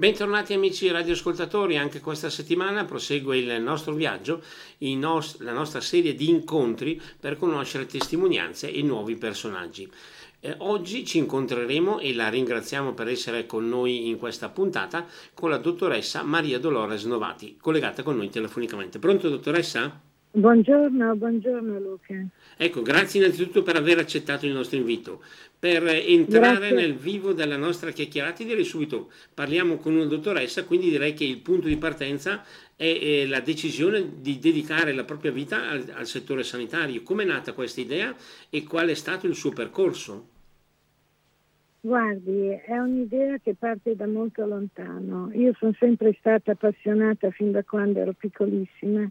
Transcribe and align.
Bentornati 0.00 0.54
amici 0.54 0.90
radioascoltatori, 0.90 1.76
anche 1.76 2.00
questa 2.00 2.30
settimana 2.30 2.86
prosegue 2.86 3.36
il 3.36 3.60
nostro 3.60 3.92
viaggio, 3.92 4.42
nos- 4.78 5.38
la 5.40 5.52
nostra 5.52 5.82
serie 5.82 6.14
di 6.14 6.30
incontri 6.30 6.98
per 7.20 7.36
conoscere 7.36 7.84
testimonianze 7.84 8.72
e 8.72 8.80
nuovi 8.80 9.16
personaggi. 9.16 9.86
Eh, 10.40 10.54
oggi 10.60 11.04
ci 11.04 11.18
incontreremo 11.18 11.98
e 11.98 12.14
la 12.14 12.30
ringraziamo 12.30 12.94
per 12.94 13.08
essere 13.08 13.44
con 13.44 13.68
noi 13.68 14.08
in 14.08 14.16
questa 14.16 14.48
puntata 14.48 15.06
con 15.34 15.50
la 15.50 15.58
dottoressa 15.58 16.22
Maria 16.22 16.58
Dolores 16.58 17.04
Novati, 17.04 17.58
collegata 17.60 18.02
con 18.02 18.16
noi 18.16 18.30
telefonicamente. 18.30 18.98
Pronto 18.98 19.28
dottoressa? 19.28 20.09
Buongiorno, 20.32 21.16
buongiorno 21.16 21.80
Luca. 21.80 22.14
Ecco, 22.56 22.82
grazie 22.82 23.18
innanzitutto 23.18 23.64
per 23.64 23.74
aver 23.74 23.98
accettato 23.98 24.46
il 24.46 24.52
nostro 24.52 24.78
invito. 24.78 25.22
Per 25.58 25.84
entrare 25.84 26.68
grazie. 26.68 26.76
nel 26.76 26.94
vivo 26.94 27.32
della 27.32 27.56
nostra 27.56 27.90
chiacchierata, 27.90 28.44
direi 28.44 28.62
subito, 28.62 29.10
parliamo 29.34 29.78
con 29.78 29.94
una 29.94 30.04
dottoressa, 30.04 30.64
quindi 30.64 30.88
direi 30.88 31.14
che 31.14 31.24
il 31.24 31.38
punto 31.38 31.66
di 31.66 31.76
partenza 31.76 32.44
è, 32.76 32.96
è 33.00 33.26
la 33.26 33.40
decisione 33.40 34.20
di 34.20 34.38
dedicare 34.38 34.92
la 34.92 35.02
propria 35.02 35.32
vita 35.32 35.68
al, 35.68 35.90
al 35.94 36.06
settore 36.06 36.44
sanitario. 36.44 37.02
Come 37.02 37.24
è 37.24 37.26
nata 37.26 37.52
questa 37.52 37.80
idea 37.80 38.14
e 38.50 38.62
qual 38.62 38.86
è 38.86 38.94
stato 38.94 39.26
il 39.26 39.34
suo 39.34 39.50
percorso? 39.50 40.28
Guardi, 41.80 42.50
è 42.50 42.78
un'idea 42.78 43.38
che 43.38 43.56
parte 43.58 43.96
da 43.96 44.06
molto 44.06 44.46
lontano. 44.46 45.32
Io 45.32 45.52
sono 45.58 45.74
sempre 45.76 46.14
stata 46.20 46.52
appassionata 46.52 47.30
fin 47.32 47.50
da 47.50 47.64
quando 47.64 47.98
ero 47.98 48.12
piccolissima 48.12 49.10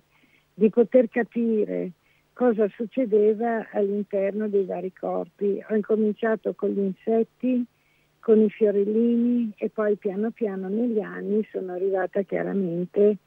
di 0.59 0.69
poter 0.69 1.07
capire 1.07 1.91
cosa 2.33 2.67
succedeva 2.75 3.69
all'interno 3.71 4.49
dei 4.49 4.65
vari 4.65 4.91
corpi. 4.91 5.63
Ho 5.69 5.73
incominciato 5.73 6.53
con 6.53 6.71
gli 6.71 6.79
insetti, 6.79 7.65
con 8.19 8.41
i 8.41 8.49
fiorellini 8.49 9.53
e 9.55 9.69
poi 9.69 9.95
piano 9.95 10.31
piano 10.31 10.67
negli 10.67 10.99
anni 10.99 11.47
sono 11.49 11.71
arrivata 11.71 12.23
chiaramente 12.23 13.17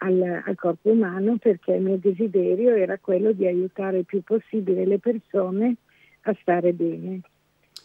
al, 0.00 0.42
al, 0.46 0.54
corpo 0.56 0.90
umano 0.90 1.36
perché 1.36 1.74
il 1.74 1.82
mio 1.82 1.98
desiderio 1.98 2.74
era 2.74 2.96
quello 2.96 3.32
di 3.32 3.46
aiutare 3.46 3.98
il 3.98 4.04
più 4.06 4.22
possibile 4.22 4.86
le 4.86 4.98
persone 4.98 5.76
a 6.22 6.34
stare 6.40 6.72
bene. 6.72 7.20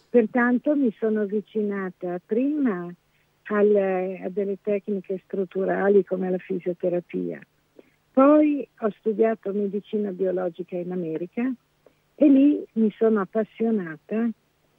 Pertanto 0.08 0.74
mi 0.74 0.90
sono 0.98 1.20
avvicinata 1.20 2.18
prima 2.24 2.90
alle, 3.48 4.22
a 4.24 4.30
delle 4.30 4.56
tecniche 4.62 5.20
strutturali 5.26 6.04
come 6.04 6.30
la 6.30 6.38
fisioterapia, 6.38 7.38
poi 8.14 8.66
ho 8.78 8.90
studiato 8.98 9.52
medicina 9.52 10.12
biologica 10.12 10.76
in 10.76 10.92
America 10.92 11.52
e 12.14 12.28
lì 12.28 12.64
mi 12.74 12.88
sono 12.96 13.20
appassionata 13.20 14.30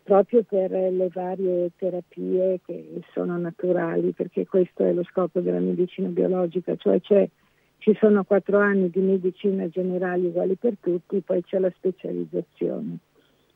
proprio 0.03 0.44
per 0.44 0.72
le 0.72 1.09
varie 1.11 1.72
terapie 1.75 2.61
che 2.66 3.02
sono 3.11 3.38
naturali, 3.38 4.14
perché 4.14 4.47
questo 4.47 4.86
è 4.86 4.94
lo 4.94 5.03
scopo 5.03 5.42
della 5.42 5.59
medicina 5.59 6.08
biologica, 6.08 6.77
cioè 6.77 7.27
ci 7.80 7.97
sono 8.00 8.23
quattro 8.23 8.59
anni 8.59 8.89
di 8.89 9.02
medicina 9.02 9.67
generale 9.67 10.27
uguali 10.27 10.55
per 10.55 10.77
tutti, 10.80 11.20
poi 11.20 11.44
c'è 11.44 11.59
la 11.59 11.72
specializzazione. 11.75 12.99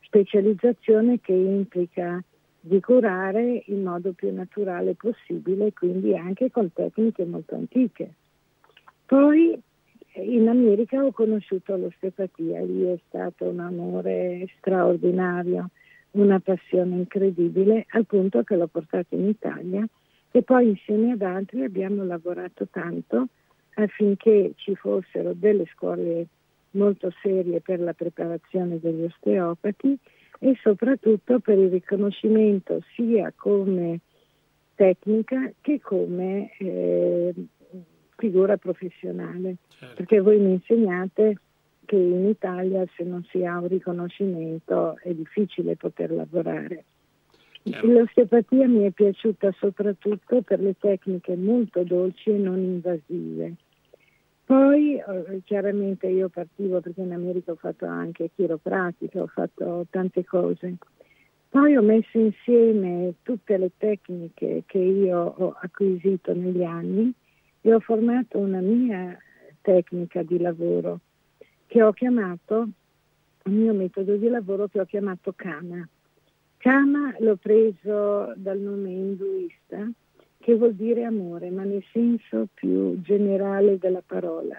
Specializzazione 0.01 1.21
che 1.21 1.31
implica 1.31 2.21
di 2.59 2.81
curare 2.81 3.63
in 3.67 3.83
modo 3.83 4.11
più 4.11 4.33
naturale 4.33 4.95
possibile, 4.95 5.71
quindi 5.71 6.17
anche 6.17 6.51
con 6.51 6.73
tecniche 6.73 7.23
molto 7.23 7.55
antiche. 7.55 8.11
Poi 9.05 9.57
in 10.23 10.47
America 10.47 11.03
ho 11.03 11.11
conosciuto 11.11 11.75
l'osteopatia, 11.75 12.61
lì 12.61 12.83
è 12.85 12.99
stato 13.07 13.45
un 13.45 13.59
amore 13.59 14.47
straordinario, 14.57 15.69
una 16.11 16.39
passione 16.39 16.95
incredibile, 16.95 17.85
al 17.89 18.05
punto 18.05 18.43
che 18.43 18.55
l'ho 18.55 18.67
portato 18.67 19.15
in 19.15 19.27
Italia 19.27 19.85
e 20.31 20.43
poi 20.43 20.69
insieme 20.69 21.13
ad 21.13 21.21
altri 21.21 21.63
abbiamo 21.63 22.03
lavorato 22.03 22.67
tanto 22.69 23.27
affinché 23.75 24.53
ci 24.55 24.75
fossero 24.75 25.33
delle 25.33 25.65
scuole 25.73 26.27
molto 26.71 27.11
serie 27.21 27.61
per 27.61 27.79
la 27.79 27.93
preparazione 27.93 28.79
degli 28.79 29.03
osteopati 29.03 29.97
e 30.39 30.57
soprattutto 30.61 31.39
per 31.39 31.57
il 31.57 31.69
riconoscimento 31.69 32.81
sia 32.95 33.33
come 33.35 33.99
tecnica 34.75 35.51
che 35.61 35.79
come 35.81 36.51
eh, 36.57 37.33
figura 38.19 38.57
professionale, 38.57 39.55
certo. 39.69 39.95
perché 39.95 40.19
voi 40.19 40.37
mi 40.39 40.51
insegnate 40.51 41.37
che 41.85 41.95
in 41.95 42.27
Italia 42.27 42.85
se 42.95 43.03
non 43.03 43.25
si 43.31 43.43
ha 43.43 43.57
un 43.57 43.67
riconoscimento 43.67 44.97
è 45.01 45.11
difficile 45.13 45.75
poter 45.75 46.11
lavorare. 46.11 46.83
Certo. 47.63 47.87
L'osteopatia 47.87 48.67
mi 48.67 48.83
è 48.83 48.91
piaciuta 48.91 49.51
soprattutto 49.57 50.41
per 50.41 50.59
le 50.59 50.75
tecniche 50.77 51.35
molto 51.35 51.83
dolci 51.83 52.29
e 52.29 52.37
non 52.37 52.59
invasive. 52.59 53.55
Poi 54.45 54.95
eh, 54.95 55.41
chiaramente 55.45 56.07
io 56.07 56.29
partivo 56.29 56.79
perché 56.79 57.01
in 57.01 57.13
America 57.13 57.51
ho 57.51 57.55
fatto 57.55 57.85
anche 57.85 58.31
chiropratica, 58.35 59.21
ho 59.21 59.27
fatto 59.27 59.85
tante 59.89 60.25
cose. 60.25 60.75
Poi 61.49 61.75
ho 61.75 61.81
messo 61.81 62.19
insieme 62.19 63.13
tutte 63.23 63.57
le 63.57 63.71
tecniche 63.77 64.63
che 64.65 64.77
io 64.77 65.19
ho 65.19 65.55
acquisito 65.59 66.33
negli 66.33 66.63
anni 66.63 67.13
e 67.61 67.73
ho 67.73 67.79
formato 67.79 68.37
una 68.37 68.61
mia 68.61 69.17
tecnica 69.61 70.23
di 70.23 70.39
lavoro 70.39 70.99
che 71.67 71.83
ho 71.83 71.91
chiamato, 71.91 72.67
un 73.43 73.53
mio 73.53 73.73
metodo 73.73 74.15
di 74.15 74.27
lavoro 74.27 74.67
che 74.67 74.79
ho 74.79 74.85
chiamato 74.85 75.33
Kama. 75.35 75.87
Kama 76.57 77.15
l'ho 77.19 77.35
preso 77.35 78.33
dal 78.35 78.59
nome 78.59 78.89
induista 78.89 79.87
che 80.39 80.55
vuol 80.55 80.73
dire 80.73 81.03
amore, 81.03 81.49
ma 81.49 81.63
nel 81.63 81.83
senso 81.91 82.47
più 82.53 82.99
generale 83.01 83.77
della 83.77 84.01
parola. 84.05 84.57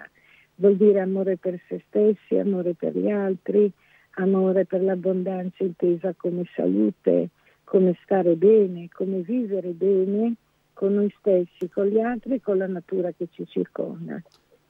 Vuol 0.55 0.77
dire 0.77 0.99
amore 0.99 1.37
per 1.37 1.59
se 1.67 1.83
stessi, 1.87 2.37
amore 2.37 2.75
per 2.75 2.95
gli 2.95 3.09
altri, 3.09 3.69
amore 4.15 4.65
per 4.65 4.83
l'abbondanza 4.83 5.63
intesa 5.63 6.13
come 6.15 6.45
salute, 6.55 7.29
come 7.63 7.97
stare 8.03 8.35
bene, 8.35 8.87
come 8.91 9.19
vivere 9.19 9.69
bene 9.69 10.35
con 10.81 10.95
noi 10.95 11.13
stessi, 11.19 11.69
con 11.69 11.85
gli 11.85 11.99
altri 11.99 12.33
e 12.33 12.41
con 12.41 12.57
la 12.57 12.65
natura 12.65 13.11
che 13.11 13.27
ci 13.29 13.45
circonda, 13.45 14.19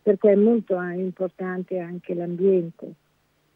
perché 0.01 0.31
è 0.31 0.35
molto 0.35 0.77
importante 0.77 1.79
anche 1.79 2.13
l'ambiente. 2.13 2.91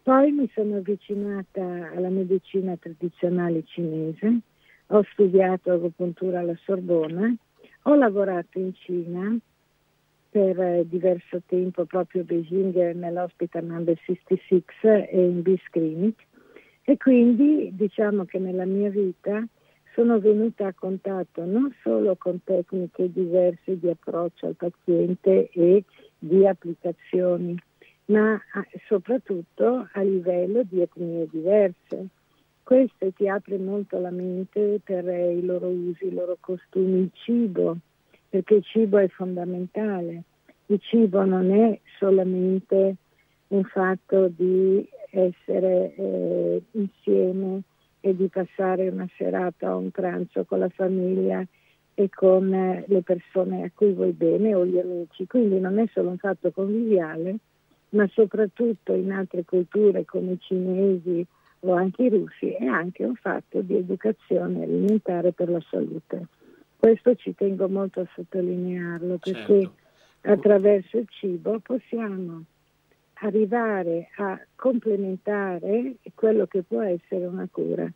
Poi 0.01 0.31
mi 0.31 0.49
sono 0.53 0.77
avvicinata 0.77 1.91
alla 1.93 2.07
medicina 2.07 2.77
tradizionale 2.77 3.65
cinese, 3.65 4.39
ho 4.87 5.03
studiato 5.11 5.69
agopuntura 5.69 6.39
alla 6.39 6.55
Sorbona, 6.63 7.35
ho 7.81 7.95
lavorato 7.95 8.57
in 8.57 8.73
Cina 8.75 9.37
per 10.29 10.57
eh, 10.57 10.87
diverso 10.87 11.41
tempo 11.47 11.83
proprio 11.83 12.21
a 12.21 12.23
Beijing 12.23 12.93
nell'hospital 12.93 13.65
number 13.65 13.99
66 14.05 15.09
e 15.09 15.25
in 15.25 15.41
Bis 15.41 15.61
Clinic 15.71 16.25
e 16.83 16.95
quindi 16.95 17.71
diciamo 17.75 18.23
che 18.23 18.39
nella 18.39 18.65
mia 18.65 18.89
vita 18.89 19.45
sono 19.95 20.19
venuta 20.19 20.67
a 20.67 20.73
contatto 20.73 21.45
non 21.45 21.73
solo 21.81 22.15
con 22.17 22.43
tecniche 22.43 23.09
diverse 23.11 23.79
di 23.79 23.89
approccio 23.89 24.47
al 24.47 24.55
paziente 24.55 25.49
e 25.51 25.83
di 26.19 26.45
applicazioni, 26.45 27.57
ma 28.07 28.39
soprattutto 28.87 29.87
a 29.89 30.01
livello 30.01 30.63
di 30.63 30.81
etnie 30.81 31.27
diverse. 31.31 32.07
Questo 32.61 33.11
ti 33.13 33.29
apre 33.29 33.57
molto 33.57 33.97
la 33.99 34.11
mente 34.11 34.81
per 34.83 35.05
i 35.05 35.43
loro 35.43 35.67
usi, 35.67 36.07
i 36.07 36.13
loro 36.13 36.35
costumi, 36.39 36.99
il 36.99 37.11
cibo, 37.13 37.77
perché 38.29 38.55
il 38.55 38.63
cibo 38.63 38.97
è 38.97 39.07
fondamentale. 39.07 40.23
Il 40.65 40.81
cibo 40.81 41.23
non 41.23 41.51
è 41.51 41.79
solamente 41.99 42.95
un 43.49 43.63
fatto 43.63 44.27
di 44.27 44.85
essere 45.11 45.95
eh, 45.95 46.61
insieme 46.71 47.61
e 48.05 48.15
di 48.15 48.27
passare 48.27 48.87
una 48.89 49.09
serata 49.17 49.75
o 49.75 49.79
un 49.79 49.89
pranzo 49.89 50.43
con 50.43 50.59
la 50.59 50.69
famiglia 50.69 51.43
e 51.95 52.07
con 52.09 52.53
eh, 52.53 52.85
le 52.87 53.01
persone 53.01 53.63
a 53.63 53.71
cui 53.73 53.93
vuoi 53.93 54.11
bene 54.11 54.53
o 54.53 54.63
gli 54.63 54.77
amici. 54.77 55.25
Quindi 55.25 55.59
non 55.59 55.79
è 55.79 55.87
solo 55.91 56.09
un 56.09 56.17
fatto 56.19 56.51
conviviale, 56.51 57.37
ma 57.89 58.07
soprattutto 58.13 58.93
in 58.93 59.11
altre 59.11 59.43
culture 59.43 60.05
come 60.05 60.33
i 60.33 60.39
cinesi 60.39 61.25
o 61.61 61.73
anche 61.73 62.03
i 62.03 62.09
russi 62.09 62.51
è 62.51 62.65
anche 62.65 63.03
un 63.03 63.15
fatto 63.15 63.61
di 63.61 63.75
educazione 63.75 64.61
alimentare 64.61 65.31
per 65.31 65.49
la 65.49 65.61
salute. 65.67 66.27
Questo 66.77 67.15
ci 67.15 67.33
tengo 67.33 67.67
molto 67.67 68.01
a 68.01 68.07
sottolinearlo 68.13 69.17
perché 69.17 69.61
certo. 69.61 69.73
attraverso 70.21 70.99
il 70.99 71.07
cibo 71.09 71.57
possiamo 71.57 72.43
arrivare 73.15 74.09
a 74.17 74.39
complementare 74.55 75.95
quello 76.13 76.45
che 76.45 76.63
può 76.63 76.81
essere 76.81 77.25
una 77.25 77.47
cura. 77.49 77.89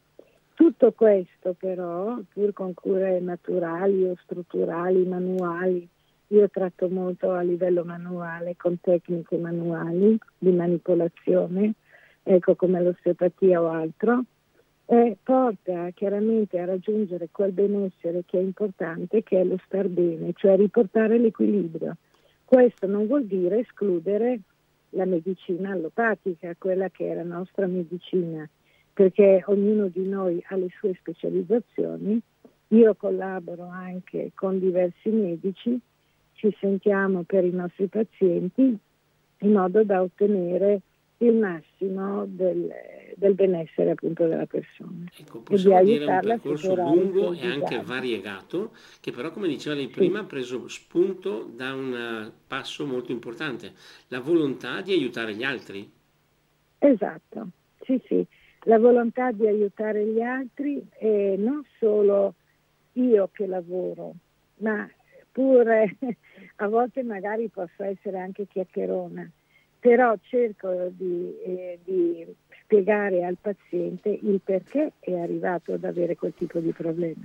Tutto 0.59 0.91
questo 0.91 1.55
però, 1.57 2.19
pur 2.33 2.51
con 2.51 2.73
cure 2.73 3.21
naturali 3.21 4.03
o 4.03 4.17
strutturali, 4.21 5.05
manuali, 5.05 5.87
io 6.27 6.49
tratto 6.49 6.89
molto 6.89 7.31
a 7.31 7.39
livello 7.39 7.85
manuale, 7.85 8.57
con 8.57 8.77
tecniche 8.81 9.37
manuali 9.37 10.17
di 10.37 10.51
manipolazione, 10.51 11.75
ecco 12.23 12.55
come 12.55 12.81
l'osteopatia 12.81 13.61
o 13.61 13.69
altro, 13.69 14.25
eh, 14.87 15.15
porta 15.23 15.91
chiaramente 15.91 16.59
a 16.59 16.65
raggiungere 16.65 17.29
quel 17.31 17.53
benessere 17.53 18.23
che 18.25 18.37
è 18.37 18.41
importante, 18.41 19.23
che 19.23 19.39
è 19.39 19.45
lo 19.45 19.57
star 19.63 19.87
bene, 19.87 20.33
cioè 20.35 20.57
riportare 20.57 21.17
l'equilibrio. 21.19 21.95
Questo 22.43 22.85
non 22.85 23.07
vuol 23.07 23.23
dire 23.23 23.59
escludere 23.59 24.41
la 24.89 25.05
medicina 25.05 25.71
allopatica, 25.71 26.53
quella 26.57 26.89
che 26.89 27.09
è 27.09 27.15
la 27.15 27.23
nostra 27.23 27.65
medicina, 27.65 28.45
perché 28.99 29.41
ognuno 29.45 29.87
di 29.87 30.05
noi 30.05 30.43
ha 30.49 30.57
le 30.57 30.67
sue 30.77 30.93
specializzazioni. 30.99 32.19
Io 32.71 32.93
collaboro 32.95 33.69
anche 33.69 34.31
con 34.35 34.59
diversi 34.59 35.07
medici, 35.07 35.79
ci 36.33 36.53
sentiamo 36.59 37.23
per 37.23 37.45
i 37.45 37.51
nostri 37.51 37.87
pazienti 37.87 38.77
in 39.37 39.51
modo 39.53 39.85
da 39.85 40.01
ottenere 40.01 40.81
il 41.19 41.33
massimo 41.33 42.25
del, 42.27 42.69
del 43.15 43.35
benessere 43.35 43.91
appunto 43.91 44.27
della 44.27 44.45
persona. 44.45 45.05
Ecco, 45.17 45.39
possiamo 45.43 45.81
dire 45.81 46.05
un 46.05 46.19
percorso 46.19 46.75
lungo 46.75 47.31
e 47.31 47.47
anche 47.47 47.81
variegato, 47.81 48.73
che 48.99 49.13
però 49.13 49.31
come 49.31 49.47
diceva 49.47 49.75
lei 49.75 49.87
prima 49.87 50.17
sì. 50.17 50.23
ha 50.25 50.27
preso 50.27 50.67
spunto 50.67 51.49
da 51.55 51.73
un 51.73 52.29
passo 52.45 52.85
molto 52.85 53.13
importante, 53.13 53.71
la 54.09 54.19
volontà 54.19 54.81
di 54.81 54.91
aiutare 54.91 55.35
gli 55.35 55.43
altri. 55.43 55.89
Esatto, 56.79 57.47
sì 57.83 58.01
sì, 58.05 58.27
la 58.63 58.77
volontà 58.77 59.31
di 59.31 59.47
aiutare 59.47 60.05
gli 60.05 60.21
altri 60.21 60.85
e 60.97 61.35
non 61.37 61.63
solo 61.77 62.35
io 62.93 63.29
che 63.31 63.45
lavoro, 63.45 64.13
ma 64.57 64.89
pure 65.31 65.95
a 66.57 66.67
volte 66.67 67.03
magari 67.03 67.47
posso 67.47 67.83
essere 67.83 68.19
anche 68.19 68.47
chiacchierona 68.47 69.29
però 69.79 70.13
cerco 70.21 70.89
di, 70.91 71.33
eh, 71.43 71.79
di, 71.83 72.25
spiegare 72.63 73.23
al 73.25 73.37
paziente 73.41 74.09
il 74.09 74.41
perché 74.43 74.91
è 74.99 75.13
arrivato 75.13 75.73
ad 75.73 75.83
avere 75.85 76.15
quel 76.15 76.33
tipo 76.37 76.59
di 76.59 76.71
problema. 76.71 77.23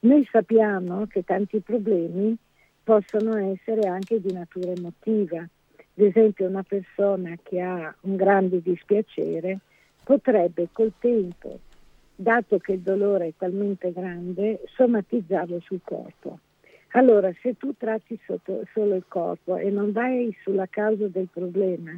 Noi 0.00 0.22
sappiamo 0.30 1.06
che 1.06 1.24
tanti 1.24 1.60
problemi 1.60 2.36
possono 2.84 3.38
essere 3.38 3.88
anche 3.88 4.20
di 4.20 4.32
natura 4.34 4.72
emotiva. 4.72 5.38
Ad 5.38 6.04
esempio 6.04 6.46
una 6.46 6.62
persona 6.62 7.34
che 7.42 7.60
ha 7.62 7.94
un 8.02 8.16
grande 8.16 8.60
dispiacere 8.60 9.60
potrebbe 10.06 10.68
col 10.70 10.92
tempo, 11.00 11.58
dato 12.14 12.58
che 12.58 12.74
il 12.74 12.78
dolore 12.78 13.26
è 13.26 13.32
talmente 13.36 13.90
grande, 13.90 14.62
somatizzarlo 14.76 15.58
sul 15.58 15.80
corpo. 15.82 16.38
Allora, 16.92 17.32
se 17.42 17.56
tu 17.56 17.74
tratti 17.76 18.16
sotto, 18.24 18.62
solo 18.72 18.94
il 18.94 19.02
corpo 19.08 19.56
e 19.56 19.68
non 19.68 19.90
vai 19.90 20.32
sulla 20.42 20.66
causa 20.66 21.08
del 21.08 21.26
problema, 21.28 21.90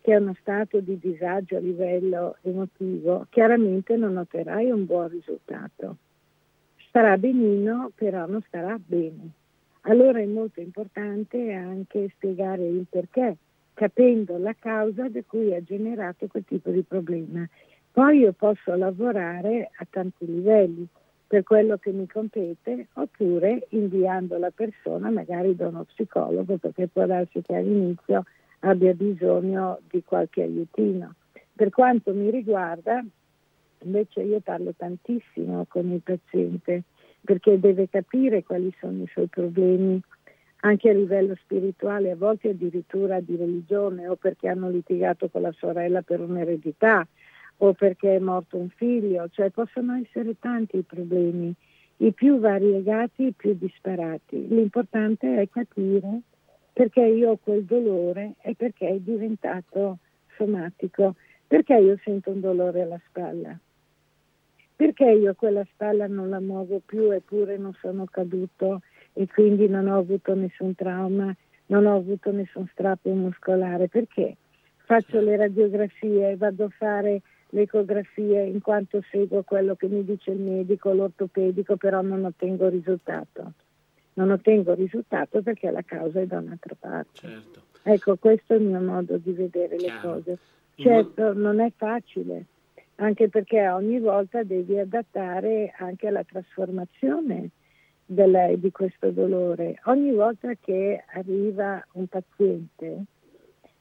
che 0.00 0.12
è 0.14 0.16
uno 0.16 0.34
stato 0.40 0.80
di 0.80 0.98
disagio 0.98 1.56
a 1.56 1.60
livello 1.60 2.38
emotivo, 2.40 3.26
chiaramente 3.28 3.94
non 3.94 4.16
otterrai 4.16 4.70
un 4.70 4.86
buon 4.86 5.08
risultato. 5.08 5.96
Starà 6.88 7.18
benino, 7.18 7.92
però 7.94 8.24
non 8.24 8.40
starà 8.46 8.80
bene. 8.82 9.32
Allora 9.82 10.18
è 10.18 10.24
molto 10.24 10.60
importante 10.60 11.52
anche 11.52 12.10
spiegare 12.16 12.66
il 12.66 12.86
perché, 12.88 13.36
capendo 13.80 14.36
la 14.36 14.54
causa 14.58 15.08
da 15.08 15.22
cui 15.26 15.54
ha 15.54 15.62
generato 15.62 16.26
quel 16.26 16.44
tipo 16.44 16.68
di 16.68 16.82
problema. 16.82 17.48
Poi 17.90 18.18
io 18.18 18.32
posso 18.32 18.74
lavorare 18.74 19.70
a 19.74 19.86
tanti 19.88 20.26
livelli 20.26 20.86
per 21.26 21.44
quello 21.44 21.78
che 21.78 21.90
mi 21.90 22.06
compete 22.06 22.88
oppure 22.92 23.68
inviando 23.70 24.36
la 24.36 24.50
persona 24.50 25.08
magari 25.08 25.56
da 25.56 25.68
uno 25.68 25.84
psicologo 25.84 26.58
perché 26.58 26.88
può 26.88 27.06
darsi 27.06 27.40
che 27.40 27.54
all'inizio 27.54 28.24
abbia 28.58 28.92
bisogno 28.92 29.78
di 29.88 30.02
qualche 30.04 30.42
aiutino. 30.42 31.14
Per 31.54 31.70
quanto 31.70 32.12
mi 32.12 32.30
riguarda, 32.30 33.02
invece 33.84 34.20
io 34.20 34.40
parlo 34.40 34.74
tantissimo 34.76 35.64
con 35.66 35.90
il 35.90 36.02
paziente 36.02 36.82
perché 37.22 37.58
deve 37.58 37.88
capire 37.88 38.42
quali 38.42 38.70
sono 38.78 39.02
i 39.02 39.08
suoi 39.10 39.28
problemi 39.28 39.98
anche 40.60 40.90
a 40.90 40.92
livello 40.92 41.34
spirituale, 41.36 42.10
a 42.10 42.16
volte 42.16 42.50
addirittura 42.50 43.20
di 43.20 43.36
religione 43.36 44.08
o 44.08 44.16
perché 44.16 44.48
hanno 44.48 44.68
litigato 44.68 45.28
con 45.28 45.42
la 45.42 45.52
sorella 45.52 46.02
per 46.02 46.20
un'eredità 46.20 47.06
o 47.58 47.72
perché 47.72 48.16
è 48.16 48.18
morto 48.18 48.56
un 48.56 48.68
figlio, 48.70 49.28
cioè 49.30 49.50
possono 49.50 49.94
essere 49.94 50.38
tanti 50.38 50.78
i 50.78 50.82
problemi, 50.82 51.54
i 51.98 52.12
più 52.12 52.38
variegati, 52.38 53.26
i 53.26 53.32
più 53.32 53.54
disparati. 53.58 54.48
L'importante 54.48 55.40
è 55.40 55.48
capire 55.48 56.20
perché 56.72 57.02
io 57.02 57.32
ho 57.32 57.38
quel 57.42 57.64
dolore 57.64 58.34
e 58.42 58.54
perché 58.54 58.88
è 58.88 58.98
diventato 58.98 59.98
somatico, 60.36 61.16
perché 61.46 61.74
io 61.76 61.98
sento 62.02 62.30
un 62.30 62.40
dolore 62.40 62.82
alla 62.82 63.00
spalla, 63.06 63.58
perché 64.76 65.10
io 65.10 65.34
quella 65.34 65.66
spalla 65.72 66.06
non 66.06 66.30
la 66.30 66.40
muovo 66.40 66.80
più 66.84 67.10
eppure 67.10 67.58
non 67.58 67.74
sono 67.80 68.06
caduto 68.06 68.80
e 69.12 69.26
quindi 69.26 69.68
non 69.68 69.88
ho 69.88 69.98
avuto 69.98 70.34
nessun 70.34 70.74
trauma, 70.74 71.34
non 71.66 71.86
ho 71.86 71.96
avuto 71.96 72.30
nessun 72.32 72.66
strappo 72.72 73.10
muscolare, 73.10 73.88
perché 73.88 74.36
faccio 74.84 75.20
le 75.20 75.36
radiografie, 75.36 76.36
vado 76.36 76.64
a 76.64 76.68
fare 76.68 77.22
le 77.50 77.62
ecografie 77.62 78.44
in 78.44 78.60
quanto 78.60 79.02
seguo 79.10 79.42
quello 79.42 79.74
che 79.74 79.88
mi 79.88 80.04
dice 80.04 80.30
il 80.30 80.40
medico, 80.40 80.92
l'ortopedico, 80.92 81.76
però 81.76 82.00
non 82.00 82.24
ottengo 82.24 82.68
risultato. 82.68 83.52
Non 84.14 84.30
ottengo 84.30 84.74
risultato 84.74 85.42
perché 85.42 85.70
la 85.70 85.82
causa 85.82 86.20
è 86.20 86.26
da 86.26 86.38
un'altra 86.38 86.74
parte. 86.78 87.08
Certo. 87.12 87.60
Ecco, 87.82 88.16
questo 88.16 88.54
è 88.54 88.56
il 88.56 88.64
mio 88.64 88.80
modo 88.80 89.16
di 89.16 89.32
vedere 89.32 89.76
Chiaro. 89.76 90.14
le 90.14 90.22
cose. 90.22 90.38
Certo, 90.74 91.32
non 91.34 91.60
è 91.60 91.70
facile, 91.76 92.44
anche 92.96 93.28
perché 93.28 93.68
ogni 93.68 93.98
volta 93.98 94.42
devi 94.42 94.78
adattare 94.78 95.74
anche 95.76 96.06
alla 96.06 96.24
trasformazione 96.24 97.50
del, 98.10 98.58
di 98.58 98.72
questo 98.72 99.10
dolore. 99.10 99.78
Ogni 99.84 100.10
volta 100.10 100.52
che 100.60 101.04
arriva 101.14 101.84
un 101.92 102.06
paziente, 102.08 103.04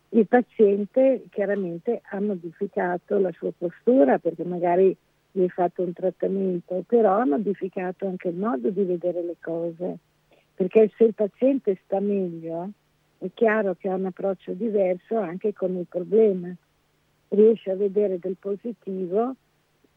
il 0.10 0.28
paziente 0.28 1.24
chiaramente 1.30 2.02
ha 2.12 2.20
modificato 2.20 3.18
la 3.18 3.32
sua 3.32 3.52
postura 3.58 4.20
perché 4.20 4.44
magari 4.44 4.96
gli 5.32 5.42
hai 5.42 5.50
fatto 5.50 5.82
un 5.82 5.94
trattamento, 5.94 6.84
però 6.86 7.18
ha 7.18 7.26
modificato 7.26 8.06
anche 8.06 8.28
il 8.28 8.36
modo 8.36 8.70
di 8.70 8.84
vedere 8.84 9.24
le 9.24 9.36
cose, 9.42 9.98
perché 10.54 10.92
se 10.96 11.06
il 11.06 11.14
paziente 11.16 11.80
sta 11.86 12.00
meglio 12.00 12.70
è 13.18 13.30
chiaro 13.34 13.76
che 13.76 13.90
ha 13.90 13.96
un 13.96 14.06
approccio 14.06 14.54
diverso 14.54 15.18
anche 15.18 15.54
con 15.54 15.76
il 15.76 15.88
problema, 15.90 16.54
riesce 17.30 17.72
a 17.72 17.76
vedere 17.76 18.20
del 18.20 18.38
positivo 18.40 19.36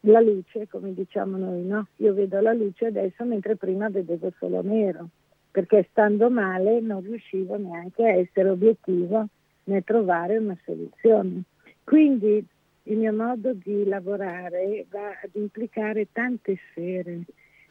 la 0.05 0.19
luce, 0.19 0.67
come 0.67 0.93
diciamo 0.93 1.37
noi, 1.37 1.63
no? 1.65 1.87
Io 1.97 2.13
vedo 2.13 2.39
la 2.41 2.53
luce 2.53 2.87
adesso 2.87 3.23
mentre 3.23 3.55
prima 3.55 3.89
vedevo 3.89 4.31
solo 4.37 4.61
nero, 4.61 5.09
perché 5.51 5.87
stando 5.91 6.29
male 6.29 6.81
non 6.81 7.01
riuscivo 7.01 7.57
neanche 7.57 8.03
a 8.03 8.13
essere 8.13 8.49
obiettivo 8.49 9.27
nel 9.65 9.83
trovare 9.83 10.37
una 10.37 10.57
soluzione. 10.65 11.43
Quindi 11.83 12.45
il 12.83 12.97
mio 12.97 13.13
modo 13.13 13.53
di 13.53 13.85
lavorare 13.85 14.85
va 14.89 15.07
ad 15.23 15.29
implicare 15.33 16.07
tante 16.11 16.57
sfere, 16.69 17.21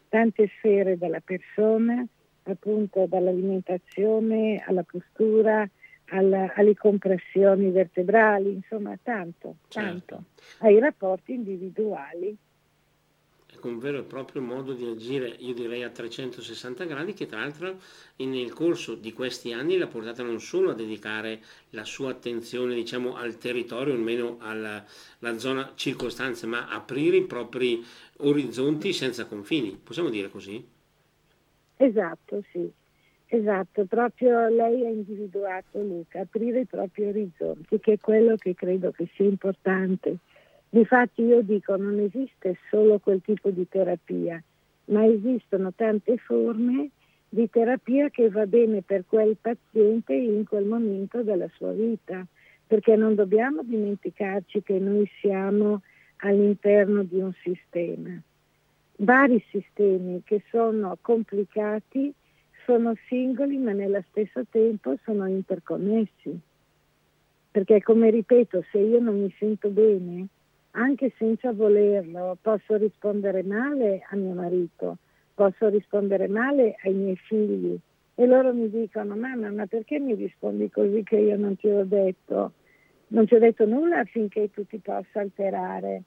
tante 0.09 0.49
sfere 0.57 0.97
della 0.97 1.21
persona, 1.21 2.05
appunto 2.45 3.07
dall'alimentazione 3.07 4.63
alla 4.67 4.85
postura, 4.85 5.69
alla, 6.07 6.53
alle 6.55 6.75
compressioni 6.75 7.71
vertebrali, 7.71 8.53
insomma 8.53 8.97
tanto, 9.03 9.57
tanto, 9.69 10.25
certo. 10.49 10.65
ai 10.65 10.79
rapporti 10.79 11.33
individuali 11.33 12.37
con 13.63 13.75
un 13.75 13.79
vero 13.79 13.99
e 13.99 14.03
proprio 14.03 14.43
modo 14.43 14.73
di 14.73 14.85
agire, 14.85 15.29
io 15.29 15.55
direi 15.55 15.85
a 15.85 15.89
360 15.89 16.85
gradi, 16.85 17.15
che 17.15 17.27
tra 17.27 17.39
l'altro 17.39 17.79
nel 18.17 18.53
corso 18.53 18.97
di 18.97 19.13
questi 19.13 19.53
anni 19.53 19.79
l'ha 19.79 19.87
portata 19.87 20.25
non 20.25 20.41
solo 20.41 20.71
a 20.71 20.75
dedicare 20.75 21.41
la 21.71 21.85
sua 21.85 22.11
attenzione 22.11 22.75
diciamo, 22.75 23.15
al 23.15 23.39
territorio, 23.39 23.95
almeno 23.95 24.39
alla, 24.41 24.85
alla 25.21 25.39
zona 25.39 25.73
circostanze, 25.77 26.47
ma 26.47 26.69
aprire 26.69 27.19
i 27.19 27.25
propri 27.25 27.85
orizzonti 28.19 28.93
senza 28.93 29.27
confini, 29.27 29.79
possiamo 29.81 30.09
dire 30.09 30.29
così? 30.29 30.67
Esatto, 31.77 32.43
sì. 32.51 32.69
Esatto, 33.35 33.87
proprio 33.87 34.49
lei 34.49 34.85
ha 34.85 34.91
individuato 34.91 35.81
Luca, 35.81 36.21
aprire 36.21 36.61
i 36.61 36.67
propri 36.67 37.05
orizzonti, 37.07 37.81
che 37.81 37.95
è 37.95 37.99
quello 37.99 38.37
che 38.37 38.55
credo 38.55 38.91
che 38.91 39.09
sia 39.15 39.25
importante 39.25 40.19
Difatti 40.75 41.21
io 41.21 41.43
dico 41.43 41.77
non 41.77 41.99
esiste 41.99 42.57
solo 42.71 42.99
quel 42.99 43.21
tipo 43.21 43.51
di 43.51 43.69
terapia, 43.69 44.43
ma 44.87 45.05
esistono 45.05 45.71
tante 45.77 46.17
forme 46.17 46.89
di 47.29 47.51
terapia 47.51 48.09
che 48.09 48.31
va 48.31 48.47
bene 48.47 48.81
per 48.81 49.05
quel 49.07 49.37
paziente 49.39 50.15
in 50.15 50.47
quel 50.47 50.65
momento 50.65 51.23
della 51.23 51.47
sua 51.57 51.73
vita, 51.73 52.27
perché 52.67 52.97
non 52.97 53.15
dobbiamo 53.15 53.63
dimenticarci 53.63 54.63
che 54.63 54.79
noi 54.79 55.07
siamo 55.21 55.83
all'interno 56.21 57.03
di 57.03 57.21
un 57.21 57.35
sistema. 57.43 58.19
Vari 58.97 59.45
sistemi 59.51 60.23
che 60.25 60.43
sono 60.49 60.97
complicati, 61.03 62.15
sono 62.65 62.95
singoli 63.09 63.57
ma 63.59 63.73
nello 63.73 64.03
stesso 64.11 64.45
tempo 64.51 64.97
sono 65.05 65.27
interconnessi. 65.27 66.39
Perché 67.51 67.83
come 67.83 68.11
ripeto, 68.11 68.65
se 68.71 68.79
io 68.79 68.99
non 68.99 69.21
mi 69.21 69.35
sento 69.39 69.69
bene, 69.69 70.27
anche 70.73 71.13
senza 71.19 71.53
volerlo. 71.53 72.39
Posso 72.41 72.77
rispondere 72.77 73.43
male 73.43 74.03
a 74.11 74.17
mio 74.17 74.33
marito, 74.33 74.99
posso 75.35 75.69
rispondere 75.69 76.29
male 76.29 76.77
ai 76.83 76.95
miei 76.95 77.17
figli 77.17 77.79
e 78.15 78.27
loro 78.27 78.53
mi 78.53 78.69
dicono 78.69 79.17
mamma 79.17 79.51
ma 79.51 79.67
perché 79.67 79.99
mi 79.99 80.15
rispondi 80.15 80.71
così 80.71 81.03
che 81.03 81.17
io 81.17 81.37
non 81.37 81.57
ti 81.57 81.69
ho 81.69 81.85
detto? 81.85 82.53
Non 83.09 83.27
ti 83.27 83.35
ho 83.35 83.39
detto 83.39 83.67
nulla 83.67 84.01
affinché 84.01 84.51
tu 84.51 84.67
ti 84.67 84.79
possa 84.79 85.21
alterare. 85.21 86.03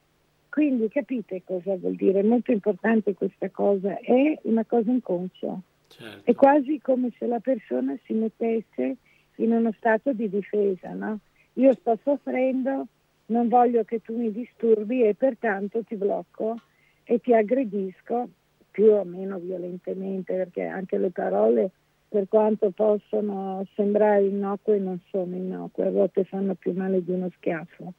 Quindi 0.49 0.87
capite 0.87 1.43
cosa 1.43 1.75
vuol 1.75 1.95
dire? 1.95 2.21
È 2.21 2.23
molto 2.23 2.51
importante 2.51 3.13
questa 3.13 3.49
cosa, 3.49 3.99
è 3.99 4.39
una 4.43 4.63
cosa 4.65 4.89
inconscia. 4.89 5.59
Certo. 5.97 6.29
È 6.29 6.35
quasi 6.35 6.79
come 6.81 7.11
se 7.17 7.25
la 7.25 7.39
persona 7.39 7.97
si 8.03 8.13
mettesse 8.13 8.97
in 9.37 9.51
uno 9.51 9.71
stato 9.77 10.11
di 10.11 10.29
difesa, 10.29 10.91
no? 10.93 11.19
Io 11.53 11.73
sto 11.73 11.97
soffrendo, 12.03 12.87
non 13.27 13.47
voglio 13.47 13.83
che 13.83 14.01
tu 14.01 14.17
mi 14.17 14.31
disturbi 14.31 15.03
e 15.03 15.15
pertanto 15.15 15.83
ti 15.83 15.95
blocco 15.95 16.59
e 17.05 17.19
ti 17.19 17.33
aggredisco 17.33 18.27
più 18.71 18.91
o 18.91 19.05
meno 19.05 19.39
violentemente, 19.39 20.35
perché 20.35 20.63
anche 20.63 20.97
le 20.97 21.11
parole, 21.11 21.71
per 22.09 22.27
quanto 22.27 22.71
possono 22.71 23.65
sembrare 23.73 24.25
innocue, 24.25 24.79
non 24.79 24.99
sono 25.09 25.33
innocue, 25.33 25.87
a 25.87 25.91
volte 25.91 26.25
fanno 26.25 26.55
più 26.55 26.73
male 26.73 27.01
di 27.01 27.11
uno 27.11 27.29
schiaffo. 27.37 27.93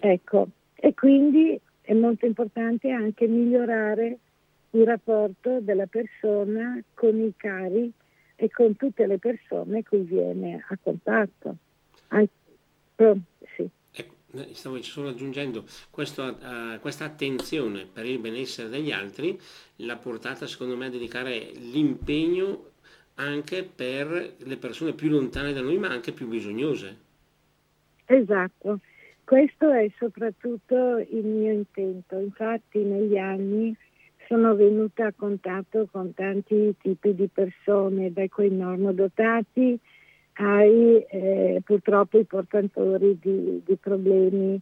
Ecco, 0.00 0.48
e 0.76 0.94
quindi 0.94 1.60
è 1.82 1.92
molto 1.92 2.24
importante 2.24 2.90
anche 2.90 3.26
migliorare 3.26 4.18
il 4.74 4.84
rapporto 4.84 5.60
della 5.60 5.86
persona 5.86 6.80
con 6.94 7.16
i 7.20 7.32
cari 7.36 7.92
e 8.36 8.50
con 8.50 8.76
tutte 8.76 9.06
le 9.06 9.18
persone 9.18 9.84
cui 9.84 10.00
viene 10.00 10.64
a 10.68 10.78
contatto. 10.82 11.56
Anche, 12.08 12.32
sì. 13.56 13.68
Ecco, 13.92 14.14
stavo 14.52 14.82
solo 14.82 15.10
aggiungendo 15.10 15.64
questo, 15.90 16.22
uh, 16.24 16.80
questa 16.80 17.04
attenzione 17.04 17.86
per 17.90 18.04
il 18.04 18.18
benessere 18.18 18.68
degli 18.68 18.90
altri, 18.90 19.38
l'ha 19.76 19.96
portata 19.96 20.46
secondo 20.46 20.76
me 20.76 20.86
a 20.86 20.90
dedicare 20.90 21.52
l'impegno 21.54 22.70
anche 23.14 23.62
per 23.62 24.34
le 24.36 24.56
persone 24.56 24.92
più 24.92 25.08
lontane 25.08 25.52
da 25.52 25.60
noi 25.60 25.78
ma 25.78 25.88
anche 25.88 26.10
più 26.10 26.26
bisognose. 26.26 27.02
Esatto, 28.06 28.80
questo 29.22 29.70
è 29.70 29.88
soprattutto 29.98 30.98
il 30.98 31.24
mio 31.24 31.52
intento. 31.52 32.18
Infatti 32.18 32.80
negli 32.80 33.16
anni 33.16 33.74
sono 34.26 34.54
venuta 34.54 35.06
a 35.06 35.12
contatto 35.14 35.86
con 35.90 36.14
tanti 36.14 36.74
tipi 36.80 37.14
di 37.14 37.28
persone, 37.32 38.12
da 38.12 38.26
quei 38.28 38.50
normodotati 38.50 39.78
ai 40.34 41.04
eh, 41.08 41.60
purtroppo 41.64 42.18
i 42.18 42.24
portatori 42.24 43.18
di, 43.20 43.62
di, 43.64 43.76
problemi, 43.76 44.58